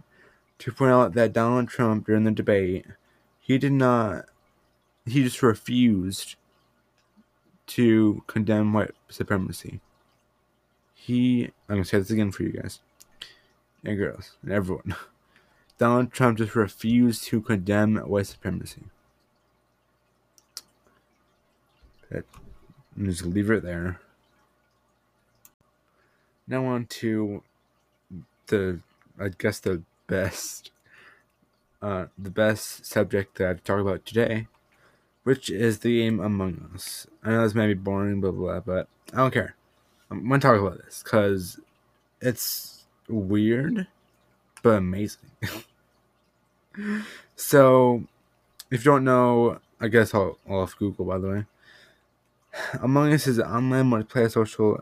to 0.59 0.73
point 0.73 0.93
out 0.93 1.15
that 1.15 1.33
Donald 1.33 1.69
Trump 1.69 2.07
during 2.07 2.25
the 2.25 2.31
debate, 2.31 2.87
he 3.41 3.59
did 3.59 3.73
not, 3.73 4.27
he 5.07 5.23
just 5.23 5.43
refused 5.43 6.37
to 7.69 8.23
condemn 8.27 8.73
white 8.73 8.93
supremacy. 9.09 9.81
He, 10.95 11.45
I'm 11.69 11.77
gonna 11.77 11.85
say 11.85 11.99
this 11.99 12.11
again 12.11 12.33
for 12.33 12.43
you 12.43 12.53
guys 12.53 12.81
and 13.85 13.97
girls 13.97 14.37
and 14.43 14.53
everyone. 14.53 14.95
Donald 15.79 16.13
Trump 16.13 16.39
just 16.39 16.57
refused 16.57 17.25
to 17.25 17.41
condemn 17.41 17.97
white 17.97 18.27
supremacy. 18.27 18.83
That, 22.11 22.25
just 23.01 23.25
leave 23.25 23.51
it 23.51 23.63
there. 23.63 24.01
Now 26.49 26.65
on 26.67 26.87
to 26.87 27.43
the, 28.49 28.81
I 29.21 29.29
guess 29.29 29.61
the 29.61 29.83
best, 30.09 30.73
uh, 31.81 32.07
the 32.19 32.31
best 32.31 32.85
subject 32.87 33.39
that 33.39 33.49
I've 33.49 33.65
talked 33.65 33.83
about 33.83 34.05
today, 34.05 34.49
which 35.23 35.51
is 35.51 35.81
the 35.81 36.01
game 36.01 36.19
Among 36.19 36.71
Us. 36.75 37.07
I 37.23 37.31
know 37.31 37.43
this 37.43 37.55
may 37.55 37.69
be 37.69 37.75
boring, 37.75 38.21
blah 38.21 38.31
blah, 38.31 38.61
blah 38.61 38.61
but 38.61 38.89
I 39.13 39.19
don't 39.19 39.35
care. 39.35 39.55
I'm 40.11 40.27
gonna 40.27 40.41
talk 40.41 40.59
about 40.59 40.83
this 40.83 41.03
because 41.05 41.61
it's 42.21 42.87
weird, 43.09 43.87
but 44.63 44.71
amazing. 44.71 45.31
so, 47.37 48.05
if 48.71 48.85
you 48.85 48.91
don't 48.91 49.05
know, 49.05 49.61
I 49.81 49.89
guess 49.89 50.15
I'll, 50.15 50.39
I'll 50.49 50.61
off 50.61 50.77
Google 50.79 51.05
by 51.05 51.19
the 51.19 51.29
way. 51.29 51.45
Among 52.83 53.13
Us 53.13 53.27
is 53.27 53.39
an 53.39 53.47
online 53.47 53.91
multiplayer 53.91 54.31
social 54.31 54.81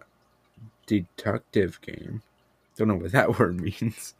detective 0.87 1.80
game. 1.80 2.23
Don't 2.76 2.88
know 2.88 2.97
what 2.97 3.12
that 3.12 3.38
word 3.38 3.61
means. 3.61 4.14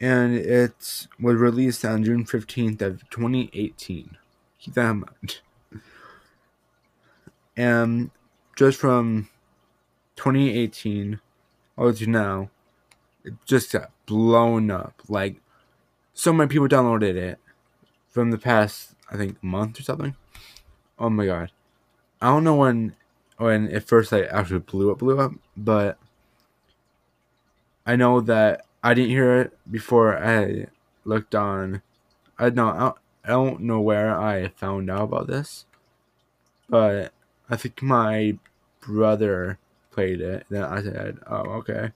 and 0.00 0.34
it 0.34 1.06
was 1.20 1.36
released 1.36 1.84
on 1.84 2.04
June 2.04 2.24
15th 2.24 2.80
of 2.82 3.10
2018. 3.10 4.16
Keep 4.58 4.74
that 4.74 4.90
in 4.90 5.00
mind. 5.00 5.40
And 7.56 8.10
just 8.56 8.78
from 8.78 9.28
2018 10.16 11.20
all 11.76 11.92
to 11.92 12.06
now, 12.06 12.50
it 13.24 13.34
just 13.44 13.72
got 13.72 13.90
blown 14.06 14.70
up. 14.70 15.02
Like, 15.08 15.40
so 16.12 16.32
many 16.32 16.48
people 16.48 16.68
downloaded 16.68 17.16
it 17.16 17.38
from 18.10 18.30
the 18.30 18.38
past, 18.38 18.94
I 19.10 19.16
think, 19.16 19.42
month 19.42 19.80
or 19.80 19.82
something. 19.82 20.14
Oh 20.98 21.10
my 21.10 21.26
god. 21.26 21.50
I 22.20 22.28
don't 22.28 22.44
know 22.44 22.54
when 22.54 22.94
when 23.36 23.68
it 23.68 23.82
first 23.82 24.12
like 24.12 24.28
actually 24.30 24.60
blew 24.60 24.92
up 24.92 24.98
blew 24.98 25.18
up, 25.18 25.32
but 25.56 25.98
I 27.84 27.96
know 27.96 28.20
that 28.20 28.64
I 28.82 28.94
didn't 28.94 29.10
hear 29.10 29.40
it 29.40 29.58
before 29.70 30.16
I 30.16 30.66
looked 31.04 31.34
on 31.34 31.82
I 32.38 32.50
know 32.50 32.94
I 33.24 33.28
don't 33.28 33.60
know 33.60 33.80
where 33.80 34.18
I 34.18 34.48
found 34.48 34.90
out 34.90 35.02
about 35.02 35.26
this, 35.26 35.66
but 36.68 37.12
I 37.48 37.56
think 37.56 37.82
my 37.82 38.38
brother 38.80 39.58
played 39.92 40.20
it. 40.20 40.46
Then 40.50 40.64
I 40.64 40.82
said, 40.82 41.18
"Oh, 41.26 41.42
okay, 41.60 41.92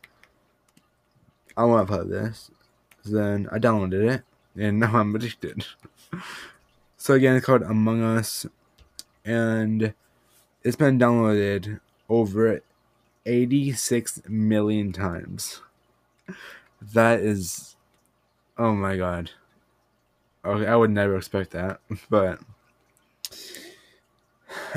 I 1.59 1.65
want 1.65 1.87
to 1.87 1.95
play 1.95 2.07
this." 2.07 2.51
Then 3.05 3.49
I 3.53 3.59
downloaded 3.59 4.15
it, 4.15 4.23
and 4.57 4.81
now 4.81 4.97
I'm 4.97 5.15
addicted. 5.15 5.67
so 6.97 7.15
again, 7.15 7.37
it's 7.37 7.47
called 7.47 7.63
Among 7.63 8.03
Us, 8.03 8.47
and 9.25 9.95
it's 10.63 10.77
been 10.77 10.99
downloaded 10.99 11.81
over 12.09 12.63
86 13.27 14.23
million 14.29 14.93
times. 14.93 15.61
That 16.81 17.21
is, 17.21 17.77
oh 18.57 18.75
my 18.75 18.97
god. 18.97 19.33
Okay, 20.45 20.67
I 20.67 20.77
would 20.77 20.91
never 20.91 21.17
expect 21.17 21.51
that, 21.51 21.81
but 22.11 22.39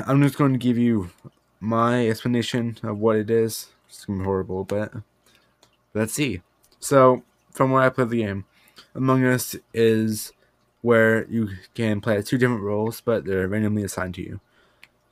I'm 0.06 0.22
just 0.22 0.36
going 0.36 0.52
to 0.52 0.58
give 0.58 0.78
you 0.78 1.10
my 1.60 2.08
explanation 2.08 2.78
of 2.82 2.98
what 2.98 3.16
it 3.16 3.30
is. 3.30 3.68
It's 3.88 4.04
gonna 4.04 4.20
be 4.20 4.24
horrible, 4.24 4.64
but 4.64 4.92
let's 5.94 6.12
see. 6.12 6.42
So, 6.82 7.22
from 7.52 7.70
where 7.70 7.82
I 7.82 7.90
played 7.90 8.10
the 8.10 8.24
game, 8.24 8.44
Among 8.92 9.24
Us 9.24 9.54
is 9.72 10.32
where 10.80 11.24
you 11.28 11.50
can 11.74 12.00
play 12.00 12.20
two 12.22 12.36
different 12.36 12.62
roles, 12.62 13.00
but 13.00 13.24
they're 13.24 13.46
randomly 13.46 13.84
assigned 13.84 14.16
to 14.16 14.22
you. 14.22 14.40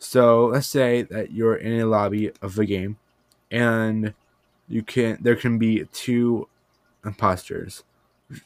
So 0.01 0.47
let's 0.47 0.67
say 0.67 1.03
that 1.03 1.31
you're 1.31 1.55
in 1.55 1.79
a 1.81 1.87
lobby 1.87 2.33
of 2.43 2.57
the 2.57 2.67
game, 2.67 2.99
and 3.53 4.15
you 4.69 4.83
can 4.83 5.19
there 5.21 5.37
can 5.37 5.59
be 5.59 5.85
two 5.93 6.49
imposters, 7.05 7.85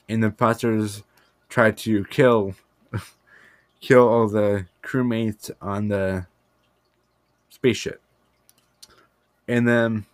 and 0.06 0.22
the 0.22 0.26
imposters 0.26 1.02
try 1.48 1.70
to 1.70 2.04
kill 2.06 2.54
kill 3.80 4.06
all 4.06 4.28
the 4.28 4.66
crewmates 4.82 5.50
on 5.62 5.88
the 5.88 6.26
spaceship. 7.48 8.02
And 9.48 9.66
then 9.66 10.04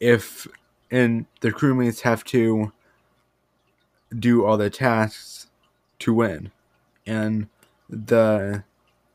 if 0.00 0.48
and 0.90 1.26
the 1.40 1.52
crewmates 1.52 2.00
have 2.00 2.24
to 2.24 2.72
do 4.16 4.44
all 4.44 4.56
the 4.56 4.70
tasks 4.70 5.48
to 6.00 6.14
win. 6.14 6.50
And 7.06 7.48
the 7.88 8.64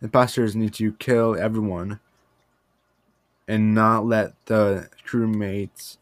imposters 0.02 0.56
need 0.56 0.74
to 0.76 0.94
kill 0.94 1.36
everyone 1.36 2.00
and 3.48 3.74
not 3.74 4.06
let 4.06 4.34
the 4.46 4.90
crewmates 5.08 5.98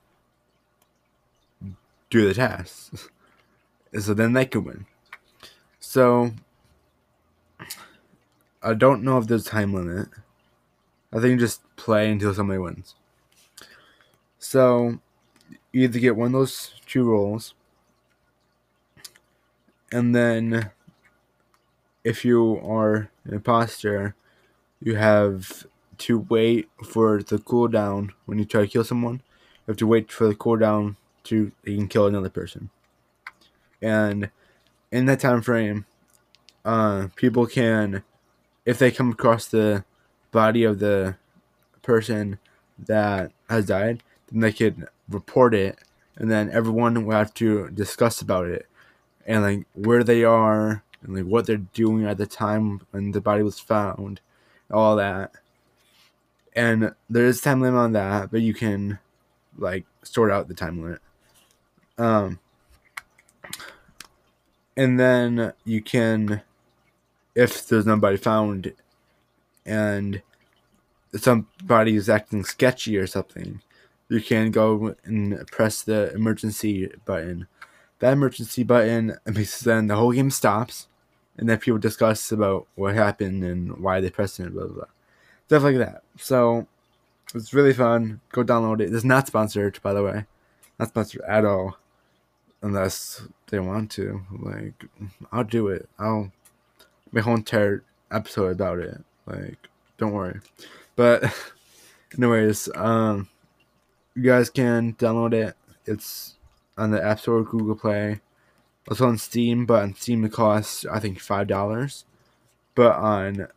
do 2.09 2.27
the 2.27 2.33
tasks. 2.33 3.09
so 3.99 4.13
then 4.13 4.33
they 4.33 4.45
can 4.45 4.63
win. 4.63 4.85
So 5.79 6.31
I 8.61 8.73
don't 8.73 9.03
know 9.03 9.17
if 9.17 9.27
there's 9.27 9.47
a 9.47 9.49
time 9.49 9.73
limit. 9.73 10.07
I 11.13 11.19
think 11.19 11.39
just 11.39 11.61
play 11.75 12.09
until 12.09 12.33
somebody 12.33 12.59
wins. 12.59 12.95
So 14.39 14.99
you 15.71 15.83
either 15.83 15.99
get 15.99 16.15
one 16.15 16.27
of 16.27 16.33
those 16.33 16.73
two 16.85 17.03
rolls, 17.03 17.53
and 19.91 20.15
then 20.15 20.71
if 22.03 22.25
you 22.25 22.59
are 22.63 23.09
an 23.25 23.33
imposter, 23.33 24.15
you 24.81 24.95
have 24.95 25.65
to 25.99 26.17
wait 26.17 26.69
for 26.83 27.21
the 27.21 27.37
cooldown 27.37 28.09
when 28.25 28.39
you 28.39 28.45
try 28.45 28.61
to 28.61 28.67
kill 28.67 28.83
someone. 28.83 29.21
You 29.67 29.71
have 29.71 29.77
to 29.77 29.87
wait 29.87 30.11
for 30.11 30.27
the 30.27 30.35
cooldown 30.35 30.95
to 31.25 31.51
you 31.63 31.77
can 31.77 31.87
kill 31.87 32.07
another 32.07 32.29
person. 32.29 32.69
And 33.81 34.31
in 34.91 35.05
that 35.05 35.19
time 35.19 35.41
frame, 35.41 35.85
uh, 36.65 37.07
people 37.15 37.45
can, 37.45 38.03
if 38.65 38.79
they 38.79 38.91
come 38.91 39.11
across 39.11 39.45
the 39.47 39.83
body 40.31 40.63
of 40.63 40.79
the 40.79 41.15
person 41.81 42.39
that 42.79 43.31
has 43.49 43.67
died, 43.67 44.01
then 44.31 44.41
they 44.41 44.53
could 44.53 44.87
report 45.09 45.53
it, 45.53 45.79
and 46.15 46.31
then 46.31 46.49
everyone 46.51 47.05
will 47.05 47.15
have 47.15 47.33
to 47.35 47.69
discuss 47.69 48.21
about 48.21 48.47
it, 48.47 48.67
and 49.25 49.43
like 49.43 49.67
where 49.73 50.03
they 50.03 50.23
are, 50.23 50.83
and 51.03 51.15
like 51.15 51.25
what 51.25 51.45
they're 51.45 51.57
doing 51.57 52.05
at 52.05 52.17
the 52.17 52.25
time 52.25 52.81
when 52.91 53.11
the 53.11 53.21
body 53.21 53.43
was 53.43 53.59
found, 53.59 54.21
all 54.71 54.95
that. 54.95 55.31
And 56.55 56.93
there 57.09 57.25
is 57.25 57.41
time 57.41 57.61
limit 57.61 57.79
on 57.79 57.91
that, 57.93 58.31
but 58.31 58.41
you 58.41 58.53
can 58.53 58.99
like 59.57 59.85
sort 60.03 60.31
out 60.31 60.47
the 60.47 60.53
time 60.53 60.81
limit. 60.81 61.01
Um, 61.97 62.39
and 64.75 64.99
then 64.99 65.53
you 65.65 65.81
can, 65.81 66.41
if 67.35 67.67
there's 67.67 67.85
nobody 67.85 68.17
found, 68.17 68.73
and 69.65 70.21
somebody 71.15 71.95
is 71.95 72.09
acting 72.09 72.43
sketchy 72.43 72.97
or 72.97 73.07
something, 73.07 73.61
you 74.11 74.19
can 74.19 74.51
go 74.51 74.93
and 75.05 75.47
press 75.47 75.81
the 75.81 76.13
emergency 76.13 76.91
button. 77.05 77.47
That 77.99 78.11
emergency 78.11 78.63
button 78.63 79.17
makes 79.25 79.61
then 79.61 79.87
the 79.87 79.95
whole 79.95 80.11
game 80.11 80.31
stops, 80.31 80.89
and 81.37 81.47
then 81.47 81.59
people 81.59 81.79
discuss 81.79 82.29
about 82.29 82.67
what 82.75 82.93
happened 82.93 83.45
and 83.45 83.77
why 83.77 84.01
they 84.01 84.09
pressed 84.09 84.41
it, 84.41 84.53
blah 84.53 84.65
blah 84.65 84.73
blah, 84.73 84.85
stuff 85.47 85.63
like 85.63 85.77
that. 85.77 86.03
So 86.17 86.67
it's 87.33 87.53
really 87.53 87.73
fun. 87.73 88.19
Go 88.33 88.43
download 88.43 88.81
it. 88.81 88.93
It's 88.93 89.05
not 89.05 89.27
sponsored, 89.27 89.79
by 89.81 89.93
the 89.93 90.03
way, 90.03 90.25
not 90.77 90.89
sponsored 90.89 91.21
at 91.21 91.45
all, 91.45 91.77
unless 92.61 93.23
they 93.47 93.59
want 93.59 93.91
to. 93.91 94.23
Like, 94.37 94.83
I'll 95.31 95.45
do 95.45 95.69
it. 95.69 95.87
I'll 95.97 96.33
make 97.13 97.21
a 97.21 97.25
whole 97.25 97.35
entire 97.35 97.85
episode 98.11 98.51
about 98.51 98.79
it. 98.79 99.01
Like, 99.25 99.69
don't 99.97 100.11
worry. 100.11 100.41
But 100.97 101.33
anyways, 102.17 102.67
um 102.75 103.29
you 104.15 104.23
guys 104.23 104.49
can 104.49 104.93
download 104.93 105.33
it. 105.33 105.55
It's 105.85 106.35
on 106.77 106.91
the 106.91 107.03
App 107.03 107.19
Store, 107.19 107.43
Google 107.43 107.75
Play. 107.75 108.21
It's 108.89 109.01
on 109.01 109.17
Steam, 109.17 109.65
but 109.65 109.83
on 109.83 109.95
Steam 109.95 110.25
it 110.25 110.33
costs 110.33 110.85
I 110.85 110.99
think 110.99 111.19
five 111.19 111.47
dollars. 111.47 112.05
But 112.75 112.95
on 112.95 113.47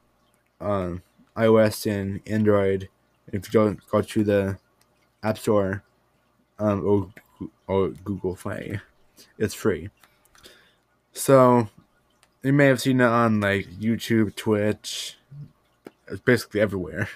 um, 0.61 1.03
iOS 1.37 1.91
and 1.91 2.21
Android, 2.27 2.89
if 3.29 3.47
you 3.47 3.53
don't 3.53 3.81
go 3.91 4.03
to 4.03 4.25
the 4.25 4.59
App 5.23 5.39
Store 5.39 5.83
um, 6.59 6.87
or, 6.87 7.49
or 7.67 7.89
Google 7.89 8.37
Play, 8.37 8.81
it's 9.39 9.55
free. 9.55 9.91
So 11.13 11.69
you 12.43 12.53
may 12.53 12.67
have 12.67 12.81
seen 12.81 13.01
it 13.01 13.05
on 13.05 13.41
like 13.41 13.67
YouTube, 13.81 14.35
Twitch. 14.37 15.17
It's 16.09 16.21
basically 16.21 16.61
everywhere. 16.61 17.09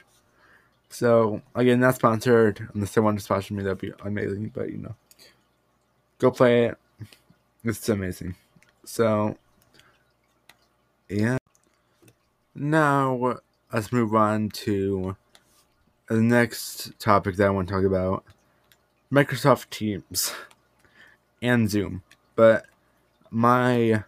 So 0.91 1.43
again, 1.55 1.81
not 1.81 1.97
sponsored. 1.97 2.69
Unless 2.75 2.95
they 2.95 3.01
want 3.01 3.19
to 3.19 3.25
sponsor 3.25 3.55
me, 3.55 3.63
that'd 3.63 3.79
be 3.79 3.93
amazing. 4.05 4.51
But 4.55 4.71
you 4.71 4.79
know, 4.79 4.95
go 6.19 6.31
play 6.31 6.67
it. 6.67 6.79
It's 7.65 7.89
amazing. 7.89 8.35
So 8.85 9.37
yeah. 11.09 11.39
Now 12.55 13.39
let's 13.73 13.93
move 13.93 14.15
on 14.15 14.49
to 14.51 15.17
the 16.09 16.21
next 16.21 16.99
topic 16.99 17.37
that 17.37 17.47
I 17.47 17.51
want 17.51 17.69
to 17.69 17.75
talk 17.75 17.85
about: 17.85 18.25
Microsoft 19.13 19.71
Teams 19.71 20.33
and 21.43 21.69
Zoom. 21.71 22.03
But 22.35 22.67
my 23.31 24.05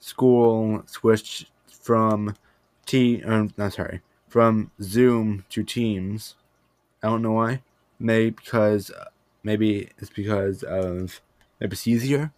school 0.00 0.82
switched 0.86 1.46
from 1.70 2.34
T. 2.86 3.22
Um, 3.22 3.52
no, 3.56 3.68
sorry, 3.68 4.00
from 4.28 4.70
Zoom 4.80 5.44
to 5.50 5.64
Teams. 5.64 6.34
I 7.02 7.08
don't 7.08 7.22
know 7.22 7.32
why. 7.32 7.62
Maybe 7.98 8.30
because 8.30 8.90
maybe 9.42 9.90
it's 9.98 10.10
because 10.10 10.62
of 10.62 11.20
maybe 11.60 11.72
it's 11.72 11.86
easier 11.86 12.32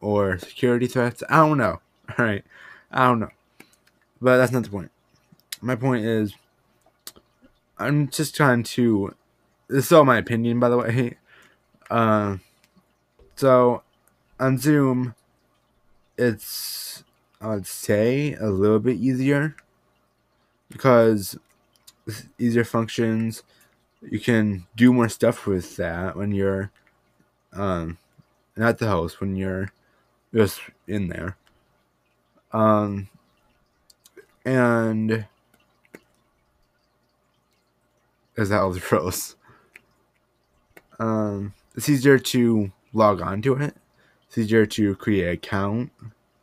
or 0.00 0.38
security 0.38 0.86
threats. 0.86 1.22
I 1.28 1.38
don't 1.38 1.58
know. 1.58 1.80
All 2.18 2.24
right, 2.24 2.44
I 2.90 3.06
don't 3.06 3.20
know, 3.20 3.30
but 4.20 4.36
that's 4.36 4.52
not 4.52 4.64
the 4.64 4.70
point. 4.70 4.90
My 5.60 5.76
point 5.76 6.04
is, 6.04 6.34
I'm 7.78 8.08
just 8.08 8.34
trying 8.34 8.62
to. 8.64 9.14
This 9.68 9.86
is 9.86 9.92
all 9.92 10.04
my 10.04 10.18
opinion, 10.18 10.60
by 10.60 10.68
the 10.68 10.78
way. 10.78 11.16
Uh, 11.90 12.36
so 13.34 13.82
on 14.38 14.56
Zoom, 14.56 15.16
it's 16.16 17.02
I'd 17.40 17.66
say 17.66 18.34
a 18.34 18.46
little 18.46 18.78
bit 18.78 18.98
easier 18.98 19.56
because 20.70 21.36
easier 22.38 22.64
functions. 22.64 23.42
You 24.02 24.18
can 24.18 24.66
do 24.76 24.92
more 24.92 25.08
stuff 25.08 25.46
with 25.46 25.76
that 25.76 26.16
when 26.16 26.32
you're 26.32 26.70
um 27.52 27.98
not 28.56 28.78
the 28.78 28.88
host 28.88 29.20
when 29.20 29.36
you're 29.36 29.70
just 30.34 30.60
in 30.86 31.08
there. 31.08 31.36
Um 32.52 33.08
and 34.44 35.26
is 38.36 38.48
that 38.48 38.60
all 38.60 38.70
the 38.70 38.80
pros? 38.80 39.36
Um 40.98 41.54
it's 41.74 41.88
easier 41.88 42.18
to 42.18 42.72
log 42.92 43.22
on 43.22 43.40
to 43.42 43.54
it. 43.54 43.74
It's 44.26 44.36
easier 44.36 44.66
to 44.66 44.94
create 44.96 45.32
account, 45.32 45.92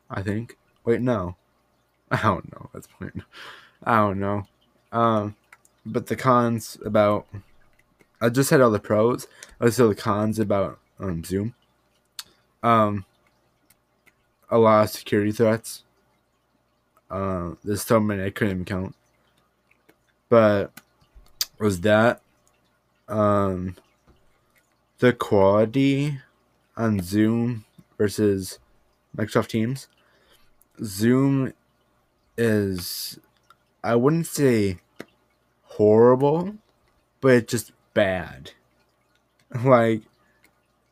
I 0.09 0.23
think. 0.23 0.57
Wait, 0.83 0.99
no. 0.99 1.35
I 2.11 2.21
don't 2.21 2.51
know. 2.51 2.69
That's 2.73 2.87
point. 2.87 3.21
I 3.83 3.97
don't 3.97 4.19
know. 4.19 4.47
Um, 4.91 5.35
but 5.85 6.07
the 6.07 6.15
cons 6.15 6.77
about 6.85 7.27
I 8.19 8.29
just 8.29 8.49
had 8.49 8.61
all 8.61 8.71
the 8.71 8.79
pros. 8.79 9.27
Said 9.59 9.89
the 9.89 9.95
cons 9.95 10.39
about 10.39 10.79
um, 10.99 11.23
Zoom. 11.23 11.53
Um, 12.63 13.05
a 14.49 14.57
lot 14.57 14.85
of 14.85 14.89
security 14.89 15.31
threats. 15.31 15.83
Uh, 17.09 17.51
there's 17.63 17.83
so 17.83 17.99
many 17.99 18.23
I 18.23 18.29
couldn't 18.31 18.53
even 18.53 18.65
count. 18.65 18.95
But 20.29 20.71
was 21.59 21.81
that 21.81 22.21
um 23.07 23.75
the 24.99 25.13
quality 25.13 26.19
on 26.75 27.01
Zoom 27.01 27.65
versus 27.97 28.59
Microsoft 29.15 29.47
Teams? 29.47 29.87
Zoom 30.83 31.53
is 32.37 33.19
I 33.83 33.95
wouldn't 33.95 34.27
say 34.27 34.77
horrible, 35.63 36.55
but 37.21 37.33
it's 37.33 37.51
just 37.51 37.71
bad. 37.93 38.51
Like 39.63 40.01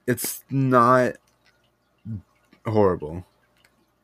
it's 0.08 0.46
not 0.50 1.16
horrible, 2.66 3.26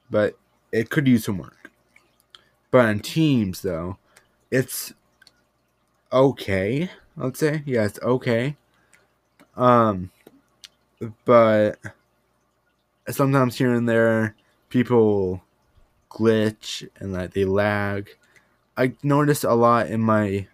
but 0.10 0.38
it 0.74 0.90
could 0.90 1.08
use 1.08 1.24
some 1.24 1.38
work. 1.38 1.72
But 2.70 2.86
on 2.86 3.00
Teams 3.00 3.62
though, 3.62 3.98
it's 4.52 4.94
okay. 6.12 6.90
I'd 7.18 7.38
say 7.38 7.64
yeah, 7.66 7.86
it's 7.86 8.00
okay. 8.02 8.58
Um, 9.56 10.12
but 11.26 11.80
sometimes 13.10 13.58
here 13.58 13.74
and 13.74 13.88
there, 13.88 14.36
people 14.70 15.42
glitch 16.10 16.88
and 17.00 17.14
like 17.14 17.34
they 17.34 17.46
lag. 17.46 18.10
I 18.78 18.94
notice 19.04 19.44
a 19.44 19.54
lot 19.54 19.88
in 19.88 20.02
my 20.02 20.48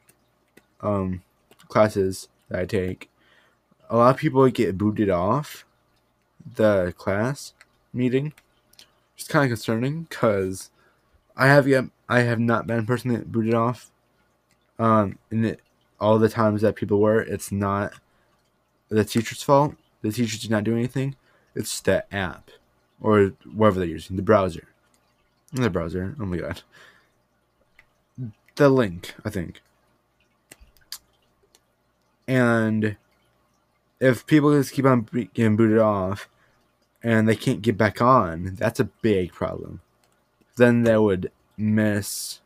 um 0.82 1.22
classes 1.68 2.28
that 2.50 2.60
I 2.60 2.66
take. 2.66 3.10
A 3.90 3.98
lot 3.98 4.16
of 4.16 4.20
people 4.20 4.48
get 4.50 4.78
booted 4.78 5.10
off 5.10 5.66
the 6.56 6.94
class 6.98 7.54
meeting. 7.94 8.34
It's 9.18 9.28
kind 9.28 9.46
of 9.46 9.58
concerning 9.58 10.04
because 10.04 10.70
I 11.36 11.48
have 11.48 11.68
yet 11.68 11.86
I 12.10 12.22
have 12.22 12.40
not 12.40 12.68
been 12.68 12.86
personally 12.86 13.24
booted 13.26 13.54
off. 13.54 13.92
Um, 14.80 15.18
and 15.32 15.46
it, 15.46 15.62
all 16.00 16.20
the 16.20 16.30
times 16.30 16.62
that 16.62 16.76
people 16.76 17.00
were, 17.00 17.22
it's 17.22 17.52
not 17.52 17.94
the 18.90 19.04
teacher's 19.04 19.42
fault. 19.42 19.76
The 20.02 20.12
teacher 20.12 20.38
did 20.38 20.52
not 20.52 20.64
do 20.64 20.76
anything. 20.76 21.16
It's 21.56 21.82
the 21.82 22.14
app 22.14 22.52
or 23.02 23.34
whatever 23.52 23.80
they're 23.80 23.88
using, 23.88 24.16
the 24.16 24.22
browser. 24.22 24.68
The 25.54 25.70
browser. 25.70 26.16
Oh 26.20 26.26
my 26.26 26.38
god. 26.38 26.62
The 28.58 28.70
link, 28.70 29.14
I 29.24 29.30
think. 29.30 29.62
And 32.28 32.98
if 34.00 34.26
people 34.26 34.52
just 34.52 34.74
keep 34.74 34.86
on 34.86 35.08
getting 35.34 35.56
booted 35.56 35.78
off 35.78 36.28
and 37.04 37.30
they 37.30 37.36
can't 37.36 37.62
get 37.62 37.78
back 37.78 38.02
on, 38.02 38.56
that's 38.56 38.80
a 38.80 38.86
big 38.86 39.32
problem. 39.32 39.82
Then 40.56 40.82
they 40.82 40.98
would 40.98 41.32
miss 41.56 42.42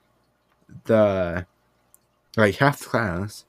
the 0.84 1.45
like 2.36 2.56
half 2.56 2.80
the 2.80 2.89
class. 2.89 3.45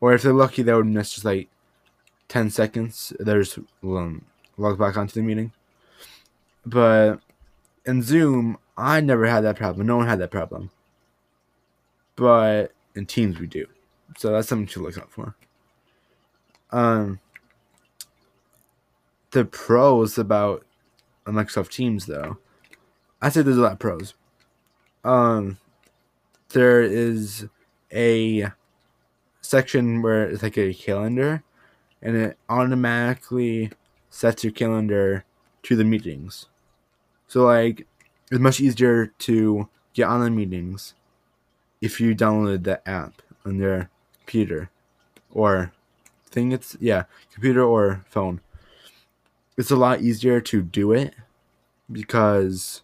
Or 0.00 0.14
if 0.14 0.22
they're 0.22 0.32
lucky, 0.32 0.62
they 0.62 0.72
would 0.72 0.86
miss 0.86 1.12
just 1.12 1.26
like 1.26 1.48
10 2.28 2.48
seconds. 2.48 3.12
There's 3.20 3.58
um, 3.82 4.24
log 4.56 4.78
back 4.78 4.96
onto 4.96 5.12
the 5.12 5.22
meeting. 5.22 5.52
But 6.64 7.20
in 7.84 8.02
Zoom, 8.02 8.56
I 8.78 9.02
never 9.02 9.26
had 9.26 9.42
that 9.42 9.56
problem. 9.56 9.86
No 9.86 9.98
one 9.98 10.06
had 10.06 10.20
that 10.20 10.30
problem. 10.30 10.70
But 12.20 12.72
in 12.94 13.06
Teams, 13.06 13.40
we 13.40 13.46
do. 13.46 13.64
So 14.18 14.30
that's 14.30 14.46
something 14.46 14.66
to 14.66 14.82
look 14.82 14.98
out 14.98 15.10
for. 15.10 15.34
Um, 16.70 17.18
the 19.30 19.46
pros 19.46 20.18
about 20.18 20.66
Microsoft 21.24 21.70
Teams, 21.70 22.04
though, 22.04 22.36
I 23.22 23.30
say 23.30 23.40
there's 23.40 23.56
a 23.56 23.62
lot 23.62 23.72
of 23.72 23.78
pros. 23.78 24.12
Um, 25.02 25.56
there 26.50 26.82
is 26.82 27.46
a 27.90 28.48
section 29.40 30.02
where 30.02 30.28
it's 30.28 30.42
like 30.42 30.58
a 30.58 30.74
calendar, 30.74 31.42
and 32.02 32.16
it 32.18 32.38
automatically 32.50 33.70
sets 34.10 34.44
your 34.44 34.52
calendar 34.52 35.24
to 35.62 35.74
the 35.74 35.84
meetings. 35.84 36.48
So 37.28 37.46
like 37.46 37.86
it's 38.30 38.40
much 38.40 38.60
easier 38.60 39.06
to 39.06 39.70
get 39.94 40.06
on 40.06 40.22
the 40.22 40.30
meetings 40.30 40.92
if 41.80 42.00
you 42.00 42.14
download 42.14 42.64
the 42.64 42.86
app 42.88 43.22
on 43.44 43.56
your 43.56 43.88
computer 44.20 44.70
or 45.30 45.72
thing 46.30 46.52
it's 46.52 46.76
yeah, 46.80 47.04
computer 47.32 47.62
or 47.62 48.04
phone. 48.08 48.40
It's 49.56 49.70
a 49.70 49.76
lot 49.76 50.00
easier 50.00 50.40
to 50.40 50.62
do 50.62 50.92
it 50.92 51.14
because 51.90 52.82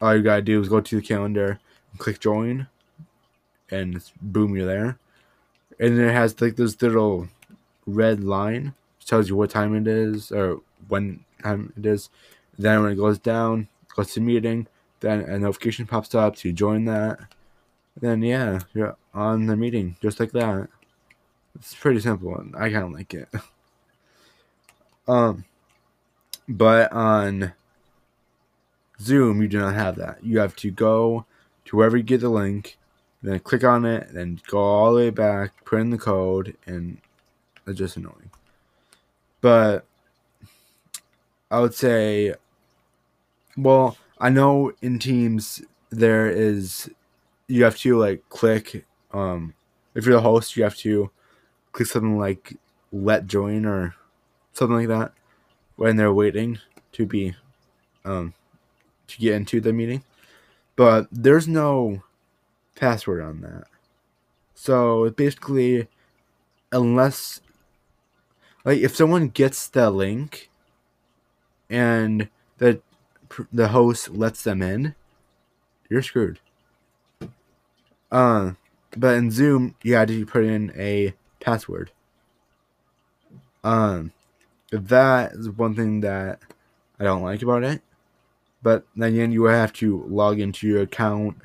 all 0.00 0.16
you 0.16 0.22
gotta 0.22 0.42
do 0.42 0.60
is 0.60 0.68
go 0.68 0.80
to 0.80 0.96
the 0.96 1.02
calendar 1.02 1.60
and 1.90 2.00
click 2.00 2.18
join 2.18 2.66
and 3.70 4.02
boom 4.20 4.56
you're 4.56 4.66
there. 4.66 4.98
And 5.78 5.98
it 5.98 6.12
has 6.12 6.40
like 6.40 6.56
this 6.56 6.80
little 6.82 7.28
red 7.86 8.22
line 8.22 8.74
which 8.98 9.06
tells 9.06 9.28
you 9.28 9.36
what 9.36 9.50
time 9.50 9.74
it 9.74 9.86
is 9.86 10.30
or 10.30 10.60
when 10.88 11.24
time 11.42 11.72
it 11.76 11.86
is 11.86 12.10
then 12.58 12.82
when 12.82 12.92
it 12.92 12.96
goes 12.96 13.18
down, 13.18 13.68
goes 13.94 14.12
to 14.14 14.20
meeting, 14.20 14.66
then 15.00 15.20
a 15.20 15.38
notification 15.38 15.86
pops 15.86 16.14
up 16.14 16.36
to 16.36 16.52
join 16.52 16.84
that. 16.84 17.18
Then 18.00 18.22
yeah, 18.22 18.60
you're 18.74 18.96
on 19.14 19.46
the 19.46 19.56
meeting 19.56 19.96
just 20.00 20.20
like 20.20 20.32
that. 20.32 20.68
It's 21.54 21.74
pretty 21.74 22.00
simple. 22.00 22.36
And 22.36 22.56
I 22.56 22.70
kind 22.70 22.84
of 22.84 22.92
like 22.92 23.12
it. 23.14 23.28
um, 25.08 25.44
but 26.48 26.92
on 26.92 27.52
Zoom, 29.00 29.42
you 29.42 29.48
do 29.48 29.60
not 29.60 29.74
have 29.74 29.96
that. 29.96 30.24
You 30.24 30.38
have 30.38 30.56
to 30.56 30.70
go 30.70 31.26
to 31.66 31.76
wherever 31.76 31.96
you 31.96 32.02
get 32.02 32.20
the 32.20 32.28
link, 32.28 32.78
then 33.22 33.38
click 33.40 33.64
on 33.64 33.84
it, 33.84 34.08
then 34.12 34.40
go 34.46 34.58
all 34.58 34.92
the 34.92 34.98
way 34.98 35.10
back, 35.10 35.64
put 35.64 35.80
in 35.80 35.90
the 35.90 35.98
code, 35.98 36.56
and 36.66 36.98
it's 37.66 37.78
just 37.78 37.96
annoying. 37.96 38.30
But 39.40 39.84
I 41.50 41.60
would 41.60 41.74
say 41.74 42.34
well, 43.56 43.96
I 44.18 44.30
know 44.30 44.72
in 44.80 44.98
Teams 44.98 45.62
there 45.90 46.28
is 46.28 46.90
you 47.48 47.64
have 47.64 47.76
to 47.78 47.98
like 47.98 48.28
click 48.28 48.84
um 49.12 49.54
if 49.94 50.06
you're 50.06 50.14
the 50.14 50.20
host 50.20 50.56
you 50.56 50.62
have 50.62 50.76
to 50.76 51.10
click 51.72 51.88
something 51.88 52.18
like 52.18 52.56
let 52.92 53.26
join 53.26 53.64
or 53.64 53.94
something 54.52 54.76
like 54.76 54.88
that 54.88 55.12
when 55.76 55.96
they're 55.96 56.12
waiting 56.12 56.58
to 56.92 57.06
be 57.06 57.34
um 58.04 58.34
to 59.06 59.18
get 59.18 59.34
into 59.34 59.60
the 59.60 59.72
meeting. 59.72 60.02
But 60.76 61.08
there's 61.10 61.48
no 61.48 62.02
password 62.74 63.22
on 63.22 63.40
that. 63.42 63.64
So 64.54 65.10
basically 65.10 65.88
unless 66.70 67.40
like 68.64 68.78
if 68.78 68.94
someone 68.94 69.28
gets 69.28 69.66
the 69.68 69.90
link 69.90 70.50
and 71.68 72.28
the 72.58 72.80
the 73.52 73.68
host 73.68 74.10
lets 74.10 74.44
them 74.44 74.62
in, 74.62 74.94
you're 75.88 76.02
screwed. 76.02 76.38
Uh, 78.12 78.52
but 78.96 79.16
in 79.16 79.32
Zoom, 79.32 79.74
you 79.82 79.94
had 79.96 80.08
to 80.08 80.26
put 80.26 80.44
in 80.44 80.72
a 80.76 81.14
password. 81.40 81.90
Um, 83.64 84.12
that 84.70 85.32
is 85.32 85.50
one 85.50 85.74
thing 85.74 86.00
that 86.00 86.40
I 87.00 87.04
don't 87.04 87.22
like 87.22 87.42
about 87.42 87.64
it. 87.64 87.82
but 88.62 88.86
then 88.96 89.32
you 89.32 89.44
have 89.44 89.72
to 89.74 90.04
log 90.08 90.40
into 90.40 90.66
your 90.68 90.82
account 90.82 91.38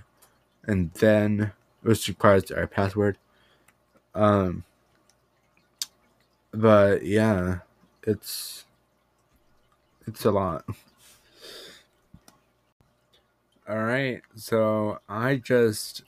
and 0.65 0.91
then 0.95 1.51
which 1.83 2.07
requires 2.09 2.51
our 2.51 2.67
password. 2.67 3.17
Um, 4.15 4.65
but 6.51 7.05
yeah, 7.05 7.59
it's 8.03 8.65
it's 10.07 10.25
a 10.25 10.31
lot. 10.31 10.65
All 13.69 13.83
right, 13.83 14.21
so 14.35 14.99
I 15.09 15.35
just 15.35 16.03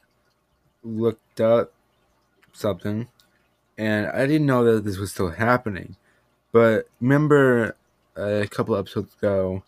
looked 0.84 1.42
up 1.42 1.74
something, 2.54 3.08
and 3.78 4.08
I 4.08 4.26
didn't 4.26 4.48
know 4.48 4.64
that 4.64 4.84
this 4.84 4.98
was 4.98 5.12
still 5.12 5.32
happening. 5.32 5.96
But 6.52 6.90
remember 7.00 7.76
a 8.16 8.48
couple 8.48 8.76
episodes 8.76 9.16
ago, 9.16 9.64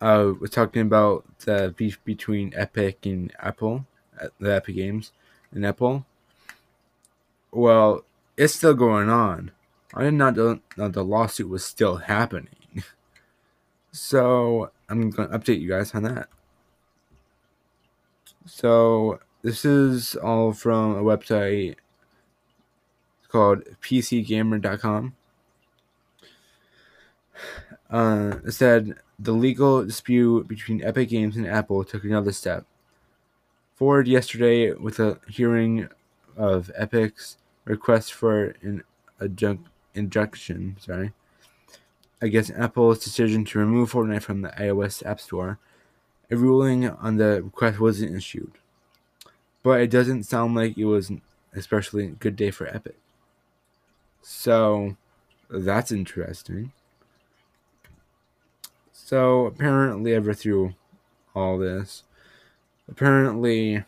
I 0.00 0.18
was 0.18 0.50
talking 0.50 0.82
about 0.82 1.24
the 1.40 1.74
beef 1.76 2.02
between 2.04 2.52
Epic 2.54 3.04
and 3.04 3.32
Apple, 3.38 3.86
uh, 4.20 4.28
the 4.38 4.54
Epic 4.54 4.76
Games 4.76 5.12
and 5.52 5.64
Apple. 5.66 6.06
Well, 7.50 8.04
it's 8.36 8.54
still 8.54 8.74
going 8.74 9.10
on. 9.10 9.50
I 9.94 10.04
did 10.04 10.14
not 10.14 10.36
know 10.36 10.60
the 10.76 11.04
lawsuit 11.04 11.48
was 11.48 11.64
still 11.64 11.96
happening. 11.96 12.56
So 13.92 14.70
I'm 14.88 15.10
going 15.10 15.28
to 15.28 15.36
update 15.36 15.60
you 15.60 15.68
guys 15.68 15.96
on 15.96 16.04
that. 16.04 16.28
So 18.46 19.18
this 19.42 19.64
is 19.64 20.16
all 20.16 20.52
from 20.52 20.96
a 20.96 21.02
website 21.02 21.76
called 23.28 23.62
PCGamer.com. 23.82 25.14
Uh, 27.90 28.36
it 28.46 28.52
said 28.52 28.94
the 29.18 29.32
legal 29.32 29.84
dispute 29.84 30.46
between 30.46 30.82
Epic 30.82 31.08
Games 31.08 31.36
and 31.36 31.46
Apple 31.46 31.84
took 31.84 32.04
another 32.04 32.32
step 32.32 32.64
forward 33.74 34.06
yesterday 34.06 34.72
with 34.72 34.98
a 35.00 35.18
hearing 35.28 35.88
of 36.36 36.70
Epic's 36.76 37.38
request 37.64 38.12
for 38.12 38.54
an 38.62 38.82
adjunct, 39.20 39.68
injunction. 39.94 40.76
Sorry, 40.78 41.12
against 42.20 42.52
Apple's 42.52 43.02
decision 43.02 43.44
to 43.46 43.58
remove 43.58 43.92
Fortnite 43.92 44.22
from 44.22 44.42
the 44.42 44.50
iOS 44.50 45.04
App 45.04 45.20
Store. 45.20 45.58
A 46.30 46.36
ruling 46.36 46.88
on 46.88 47.16
the 47.16 47.42
request 47.42 47.80
wasn't 47.80 48.14
issued, 48.14 48.52
but 49.62 49.80
it 49.80 49.90
doesn't 49.90 50.24
sound 50.24 50.54
like 50.54 50.76
it 50.76 50.84
was 50.84 51.12
especially 51.54 52.04
a 52.06 52.10
good 52.10 52.36
day 52.36 52.50
for 52.50 52.66
Epic. 52.66 52.96
So 54.22 54.96
that's 55.48 55.92
interesting. 55.92 56.72
So 58.92 59.46
apparently, 59.46 60.14
ever 60.14 60.34
through 60.34 60.74
all 61.34 61.58
this, 61.58 62.04
apparently 62.88 63.84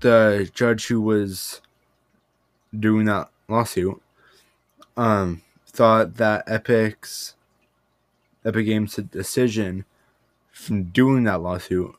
the 0.00 0.50
judge 0.54 0.86
who 0.86 1.00
was 1.00 1.60
doing 2.78 3.06
that 3.06 3.30
lawsuit 3.48 4.02
um 4.96 5.40
thought 5.66 6.16
that 6.16 6.44
Epic's 6.46 7.34
Epic 8.44 8.66
Games' 8.66 8.96
decision 8.96 9.84
from 10.50 10.84
doing 10.84 11.24
that 11.24 11.40
lawsuit 11.42 11.94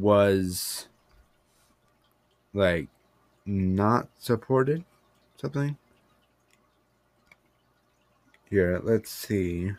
was 0.00 0.88
like 2.54 2.88
not 3.44 4.08
supported? 4.18 4.84
Something? 5.40 5.76
Here 8.48 8.80
let's 8.82 9.10
see. 9.10 9.72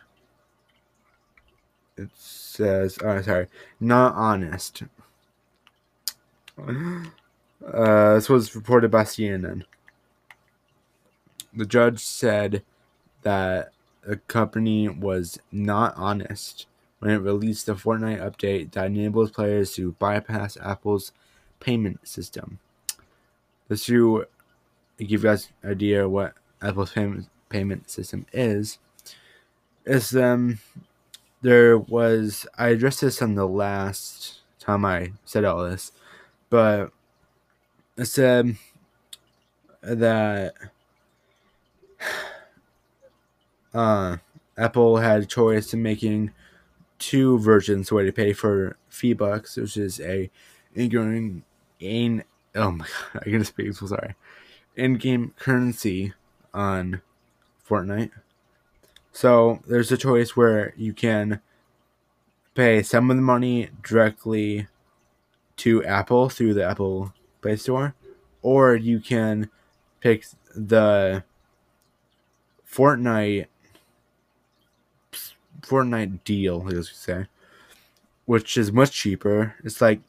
It 1.96 2.10
says 2.14 2.98
oh 3.02 3.22
sorry. 3.22 3.46
Not 3.80 4.14
honest. 4.14 4.82
Uh, 7.74 8.14
this 8.14 8.28
was 8.28 8.54
reported 8.54 8.88
by 8.88 9.02
cnn 9.02 9.64
the 11.58 11.66
judge 11.66 11.98
said 11.98 12.62
that 13.22 13.72
the 14.02 14.16
company 14.16 14.88
was 14.88 15.40
not 15.50 15.92
honest 15.96 16.67
when 16.98 17.10
it 17.10 17.18
released 17.18 17.66
the 17.66 17.74
Fortnite 17.74 18.20
update 18.20 18.72
that 18.72 18.86
enables 18.86 19.30
players 19.30 19.72
to 19.74 19.92
bypass 19.92 20.56
Apple's 20.58 21.12
payment 21.60 22.06
system. 22.06 22.58
Just 23.68 23.86
to 23.86 24.26
give 24.98 25.10
you 25.10 25.18
guys 25.18 25.48
an 25.62 25.70
idea 25.70 26.08
what 26.08 26.34
Apple's 26.62 26.92
payment 26.92 27.28
payment 27.48 27.90
system 27.90 28.26
is, 28.32 28.78
is 29.86 30.14
um 30.16 30.58
there 31.42 31.78
was 31.78 32.46
I 32.56 32.68
addressed 32.68 33.00
this 33.00 33.22
on 33.22 33.34
the 33.34 33.46
last 33.46 34.40
time 34.58 34.84
I 34.84 35.12
said 35.24 35.44
all 35.44 35.64
this, 35.64 35.92
but 36.50 36.90
I 37.98 38.04
said 38.04 38.56
that 39.82 40.54
uh, 43.74 44.16
Apple 44.56 44.96
had 44.96 45.22
a 45.22 45.26
choice 45.26 45.72
in 45.72 45.82
making 45.82 46.32
two 46.98 47.38
versions 47.38 47.90
where 47.90 48.04
to 48.04 48.12
pay 48.12 48.32
for 48.32 48.76
V 48.90 49.12
Bucks, 49.12 49.56
which 49.56 49.76
is 49.76 50.00
a 50.00 50.30
in-game, 50.74 51.44
in 51.80 52.24
oh 52.54 52.72
my 52.72 52.86
god, 53.12 53.22
I 53.26 53.30
gotta 53.30 53.44
speak 53.44 53.72
so 53.74 53.86
sorry. 53.86 54.14
In-game 54.76 55.34
currency 55.38 56.12
on 56.52 57.02
Fortnite. 57.68 58.10
So 59.12 59.60
there's 59.66 59.90
a 59.92 59.96
choice 59.96 60.36
where 60.36 60.72
you 60.76 60.92
can 60.92 61.40
pay 62.54 62.82
some 62.82 63.10
of 63.10 63.16
the 63.16 63.22
money 63.22 63.70
directly 63.82 64.68
to 65.56 65.84
Apple 65.84 66.28
through 66.28 66.54
the 66.54 66.64
Apple 66.64 67.12
Play 67.40 67.56
Store, 67.56 67.94
or 68.42 68.74
you 68.76 69.00
can 69.00 69.50
pick 70.00 70.24
the 70.54 71.24
Fortnite 72.68 73.46
Fortnite 75.62 76.24
deal, 76.24 76.64
I 76.66 76.70
guess 76.70 76.88
you 76.88 76.94
say, 76.94 77.26
which 78.26 78.56
is 78.56 78.72
much 78.72 78.92
cheaper. 78.92 79.54
It's 79.64 79.80
like 79.80 80.00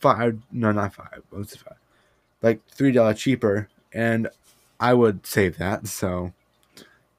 five, 0.00 0.38
no, 0.52 0.72
not 0.72 0.94
five. 0.94 1.22
What's 1.30 1.56
five? 1.56 1.76
Like 2.42 2.60
three 2.68 2.92
dollars 2.92 3.18
cheaper, 3.18 3.68
and 3.92 4.28
I 4.78 4.94
would 4.94 5.26
save 5.26 5.56
that. 5.58 5.86
So, 5.86 6.32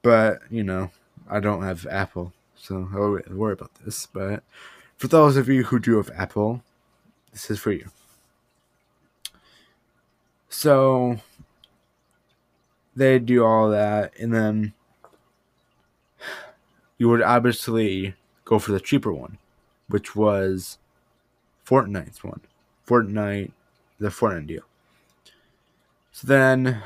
but 0.02 0.40
you 0.50 0.62
know, 0.62 0.90
I 1.28 1.40
don't 1.40 1.62
have 1.62 1.86
Apple, 1.90 2.32
so 2.56 2.88
I 2.92 2.96
don't 2.96 3.36
worry 3.36 3.52
about 3.54 3.74
this. 3.84 4.06
But 4.06 4.42
for 4.96 5.08
those 5.08 5.36
of 5.36 5.48
you 5.48 5.64
who 5.64 5.78
do 5.78 5.96
have 5.96 6.10
Apple, 6.14 6.62
this 7.32 7.50
is 7.50 7.58
for 7.58 7.72
you. 7.72 7.88
So 10.48 11.18
they 12.94 13.18
do 13.18 13.44
all 13.44 13.68
that, 13.70 14.12
and 14.18 14.32
then 14.32 14.72
you 16.98 17.08
would 17.08 17.22
obviously 17.22 18.14
go 18.44 18.58
for 18.58 18.72
the 18.72 18.80
cheaper 18.80 19.12
one, 19.12 19.38
which 19.88 20.16
was 20.16 20.78
Fortnite's 21.66 22.22
one. 22.24 22.40
Fortnite, 22.86 23.50
the 23.98 24.08
Fortnite 24.08 24.46
deal. 24.46 24.62
So 26.12 26.26
then, 26.26 26.82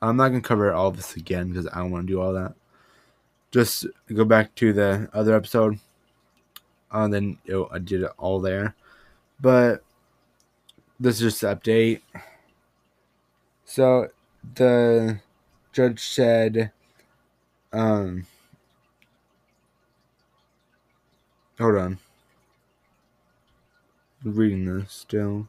I'm 0.00 0.16
not 0.16 0.28
gonna 0.28 0.40
cover 0.40 0.72
all 0.72 0.90
this 0.90 1.16
again 1.16 1.50
because 1.50 1.68
I 1.68 1.78
don't 1.78 1.90
want 1.90 2.06
to 2.06 2.12
do 2.12 2.20
all 2.20 2.32
that. 2.32 2.54
Just 3.52 3.86
go 4.12 4.24
back 4.24 4.54
to 4.56 4.72
the 4.72 5.08
other 5.12 5.36
episode. 5.36 5.78
And 6.90 7.04
uh, 7.04 7.08
then 7.08 7.38
it, 7.44 7.68
I 7.70 7.78
did 7.78 8.02
it 8.02 8.10
all 8.18 8.40
there, 8.40 8.74
but 9.40 9.82
this 11.00 11.20
is 11.20 11.32
just 11.32 11.42
an 11.42 11.56
update. 11.56 12.00
So 13.64 14.08
the 14.54 15.20
judge 15.72 16.00
said, 16.00 16.70
um, 17.72 18.26
Hold 21.58 21.76
on. 21.76 21.98
I'm 24.24 24.34
reading 24.34 24.64
this 24.64 24.92
still. 24.92 25.48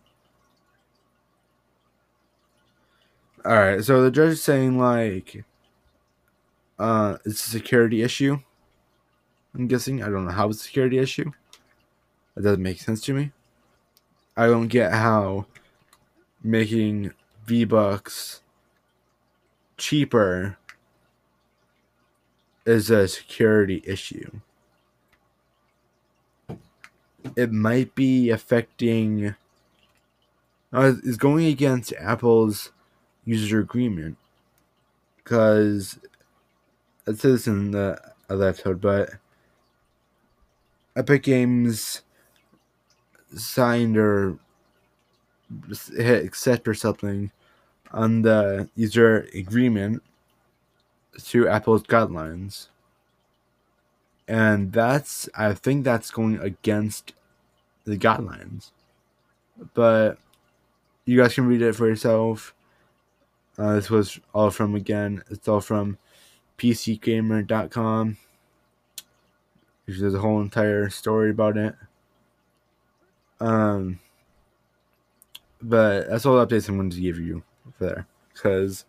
Alright, 3.45 3.83
so 3.83 4.01
the 4.01 4.11
judge 4.11 4.31
is 4.31 4.43
saying, 4.43 4.77
like, 4.77 5.43
uh, 6.79 7.17
it's 7.25 7.45
a 7.45 7.49
security 7.49 8.01
issue. 8.01 8.39
I'm 9.53 9.67
guessing. 9.67 10.01
I 10.01 10.09
don't 10.09 10.25
know 10.25 10.31
how 10.31 10.49
it's 10.49 10.61
a 10.61 10.63
security 10.63 10.97
issue. 10.97 11.31
That 12.35 12.43
doesn't 12.43 12.63
make 12.63 12.79
sense 12.79 13.01
to 13.01 13.13
me. 13.13 13.31
I 14.35 14.47
don't 14.47 14.67
get 14.67 14.91
how 14.91 15.45
making 16.41 17.11
V 17.45 17.65
Bucks 17.65 18.41
cheaper 19.77 20.57
is 22.65 22.89
a 22.89 23.07
security 23.07 23.83
issue 23.85 24.39
it 27.35 27.51
might 27.51 27.93
be 27.95 28.29
affecting 28.29 29.35
uh, 30.73 30.93
is 31.03 31.17
going 31.17 31.45
against 31.45 31.93
Apple's 31.99 32.71
user 33.25 33.59
agreement 33.59 34.17
because 35.17 35.99
it 37.05 37.19
says 37.19 37.47
in 37.47 37.71
the 37.71 37.99
other 38.29 38.49
episode, 38.49 38.81
but 38.81 39.11
Epic 40.95 41.23
Games 41.23 42.01
signed 43.35 43.97
or 43.97 44.37
hit 45.95 46.25
accept 46.25 46.67
or 46.67 46.73
something 46.73 47.31
on 47.91 48.23
the 48.23 48.69
user 48.75 49.27
agreement 49.35 50.01
to 51.25 51.47
Apple's 51.47 51.83
guidelines. 51.83 52.67
And 54.27 54.71
that's, 54.71 55.27
I 55.35 55.53
think 55.53 55.83
that's 55.83 56.11
going 56.11 56.39
against 56.39 57.13
the 57.85 57.97
guidelines. 57.97 58.71
But 59.73 60.17
you 61.05 61.17
guys 61.17 61.35
can 61.35 61.45
read 61.45 61.61
it 61.61 61.75
for 61.75 61.87
yourself. 61.87 62.53
Uh, 63.57 63.75
this 63.75 63.89
was 63.89 64.19
all 64.33 64.49
from, 64.49 64.75
again, 64.75 65.23
it's 65.29 65.47
all 65.47 65.61
from 65.61 65.97
PCGamer.com. 66.57 68.17
There's 69.85 70.13
a 70.13 70.19
whole 70.19 70.41
entire 70.41 70.89
story 70.89 71.31
about 71.31 71.57
it. 71.57 71.75
Um, 73.39 73.99
but 75.61 76.09
that's 76.09 76.25
all 76.25 76.37
the 76.37 76.47
updates 76.47 76.69
I'm 76.69 76.77
going 76.77 76.89
to 76.89 77.01
give 77.01 77.19
you 77.19 77.43
for 77.77 77.85
there. 77.85 78.07
Because 78.33 78.85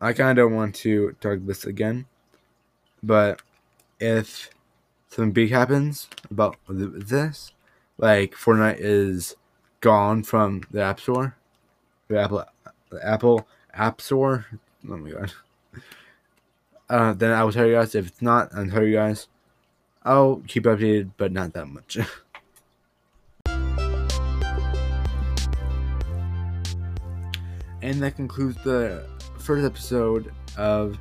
I 0.00 0.12
kind 0.12 0.38
of 0.38 0.52
want 0.52 0.76
to 0.76 1.16
talk 1.20 1.40
this 1.42 1.64
again. 1.64 2.06
But 3.02 3.42
if 3.98 4.50
something 5.10 5.32
big 5.32 5.50
happens 5.50 6.08
about 6.30 6.56
this, 6.68 7.52
like 7.98 8.34
Fortnite 8.34 8.78
is 8.78 9.36
gone 9.80 10.22
from 10.22 10.62
the 10.70 10.80
App 10.80 11.00
Store, 11.00 11.36
the 12.08 12.18
Apple, 12.20 12.44
the 12.90 13.06
Apple 13.06 13.46
App 13.74 14.00
Store. 14.00 14.46
Oh 14.88 14.96
my 14.96 15.10
god. 15.10 15.32
Uh, 16.88 17.12
then 17.12 17.32
I 17.32 17.44
will 17.44 17.52
tell 17.52 17.66
you 17.66 17.74
guys. 17.74 17.94
If 17.94 18.06
it's 18.08 18.22
not, 18.22 18.48
I'll 18.54 18.66
tell 18.66 18.84
you 18.84 18.94
guys. 18.94 19.28
I'll 20.02 20.42
keep 20.46 20.64
updated, 20.64 21.10
but 21.16 21.30
not 21.30 21.52
that 21.52 21.66
much. 21.66 21.98
and 27.82 28.02
that 28.02 28.16
concludes 28.16 28.56
the 28.64 29.06
first 29.38 29.64
episode 29.64 30.32
of 30.56 30.98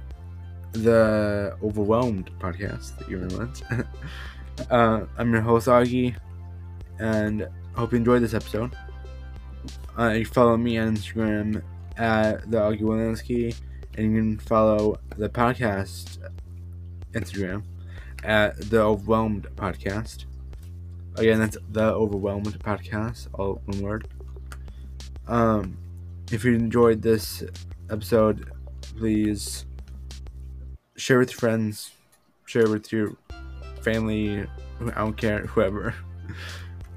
the 0.71 1.58
Overwhelmed 1.63 2.29
podcast 2.39 2.97
that 2.97 3.10
you're 3.10 3.21
remember. 3.21 3.51
uh, 4.69 5.05
I'm 5.17 5.32
your 5.32 5.41
host 5.41 5.67
Auggie, 5.67 6.15
and 6.99 7.47
hope 7.75 7.91
you 7.91 7.97
enjoyed 7.97 8.21
this 8.21 8.34
episode. 8.34 8.75
Uh, 9.97 10.10
you 10.10 10.25
follow 10.25 10.58
me 10.58 10.77
on 10.77 10.95
Instagram 10.95 11.62
at 11.97 12.49
the 12.49 12.58
Auggie 12.58 12.82
Walensky, 12.82 13.55
and 13.97 14.13
you 14.13 14.19
can 14.19 14.39
follow 14.39 14.99
the 15.17 15.29
podcast 15.29 16.19
Instagram 17.13 17.63
at 18.23 18.58
the 18.69 18.82
Overwhelmed 18.82 19.47
Podcast. 19.55 20.25
Again, 21.15 21.39
that's 21.39 21.58
the 21.71 21.93
Overwhelmed 21.93 22.58
Podcast, 22.60 23.27
all 23.34 23.62
one 23.65 23.82
word. 23.82 24.08
Um, 25.27 25.77
if 26.32 26.43
you 26.43 26.53
enjoyed 26.53 27.01
this 27.01 27.43
episode, 27.89 28.51
please 28.82 29.65
share 30.99 31.19
with 31.19 31.31
friends, 31.31 31.91
share 32.45 32.69
with 32.69 32.91
your 32.91 33.15
family. 33.81 34.45
I 34.81 34.99
don't 34.99 35.17
care, 35.17 35.41
whoever. 35.47 35.95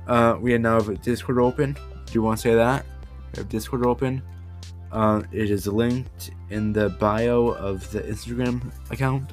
Uh, 0.05 0.37
we 0.41 0.59
now 0.59 0.75
have 0.75 0.89
a 0.89 0.97
Discord 0.97 1.39
open. 1.39 1.75
Do 1.75 2.13
you 2.13 2.23
want 2.23 2.39
to 2.39 2.43
say 2.43 2.55
that? 2.57 2.85
We 3.33 3.39
have 3.39 3.49
Discord 3.49 3.87
open. 3.87 4.21
Uh, 4.91 5.23
it 5.31 5.49
is 5.49 5.69
linked 5.69 6.33
in 6.51 6.73
the 6.73 6.89
bio 6.89 7.51
of 7.51 7.89
the 7.93 8.01
Instagram 8.01 8.73
account. 8.91 9.33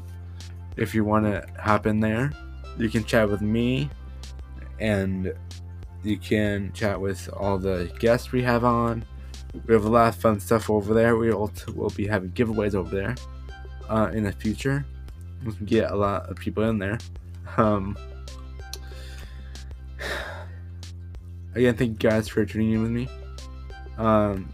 If 0.77 0.93
you 0.93 1.03
want 1.03 1.25
to 1.25 1.43
hop 1.59 1.87
in 1.87 1.99
there, 1.99 2.31
you 2.77 2.87
can 2.87 3.03
chat 3.03 3.27
with 3.27 3.41
me 3.41 3.89
and 4.79 5.33
you 6.03 6.17
can 6.17 6.71
chat 6.73 7.01
with 7.01 7.27
all 7.33 7.57
the 7.57 7.91
guests 7.97 8.31
we 8.31 8.43
have 8.43 8.63
on. 8.63 9.03
We 9.65 9.73
have 9.73 9.85
a 9.85 9.89
lot 9.89 10.09
of 10.09 10.15
fun 10.17 10.39
stuff 10.39 10.69
over 10.69 10.93
there. 10.93 11.17
We 11.17 11.33
will 11.33 11.91
be 11.95 12.05
having 12.05 12.29
giveaways 12.29 12.75
over 12.75 12.95
there 12.95 13.15
uh, 13.89 14.11
in 14.13 14.23
the 14.23 14.31
future. 14.31 14.85
Get 15.65 15.91
a 15.91 15.95
lot 15.95 16.29
of 16.29 16.37
people 16.37 16.63
in 16.63 16.77
there. 16.79 16.97
Um, 17.57 17.97
again, 21.55 21.75
thank 21.75 22.03
you 22.03 22.09
guys 22.09 22.27
for 22.27 22.45
tuning 22.45 22.71
in 22.71 22.81
with 22.81 22.91
me. 22.91 23.09
Um, 23.97 24.53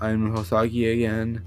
I'm 0.00 0.34
host 0.34 0.50
Auggie 0.50 0.92
again, 0.92 1.44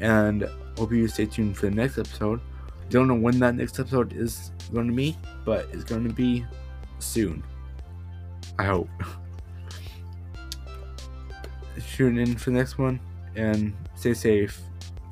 and 0.00 0.48
hope 0.76 0.92
you 0.92 1.06
stay 1.08 1.26
tuned 1.26 1.56
for 1.56 1.66
the 1.66 1.74
next 1.74 1.98
episode. 1.98 2.40
Don't 2.88 3.08
know 3.08 3.14
when 3.14 3.38
that 3.40 3.54
next 3.54 3.78
episode 3.78 4.12
is 4.12 4.50
going 4.72 4.88
to 4.88 4.92
be, 4.92 5.16
but 5.44 5.68
it's 5.72 5.84
going 5.84 6.06
to 6.06 6.12
be 6.12 6.44
soon. 6.98 7.42
I 8.58 8.64
hope. 8.64 8.88
Tune 11.94 12.18
in 12.18 12.36
for 12.36 12.50
the 12.50 12.56
next 12.56 12.78
one 12.78 13.00
and 13.36 13.74
stay 13.94 14.14
safe. 14.14 14.60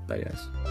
Bye, 0.07 0.19
guys. 0.19 0.64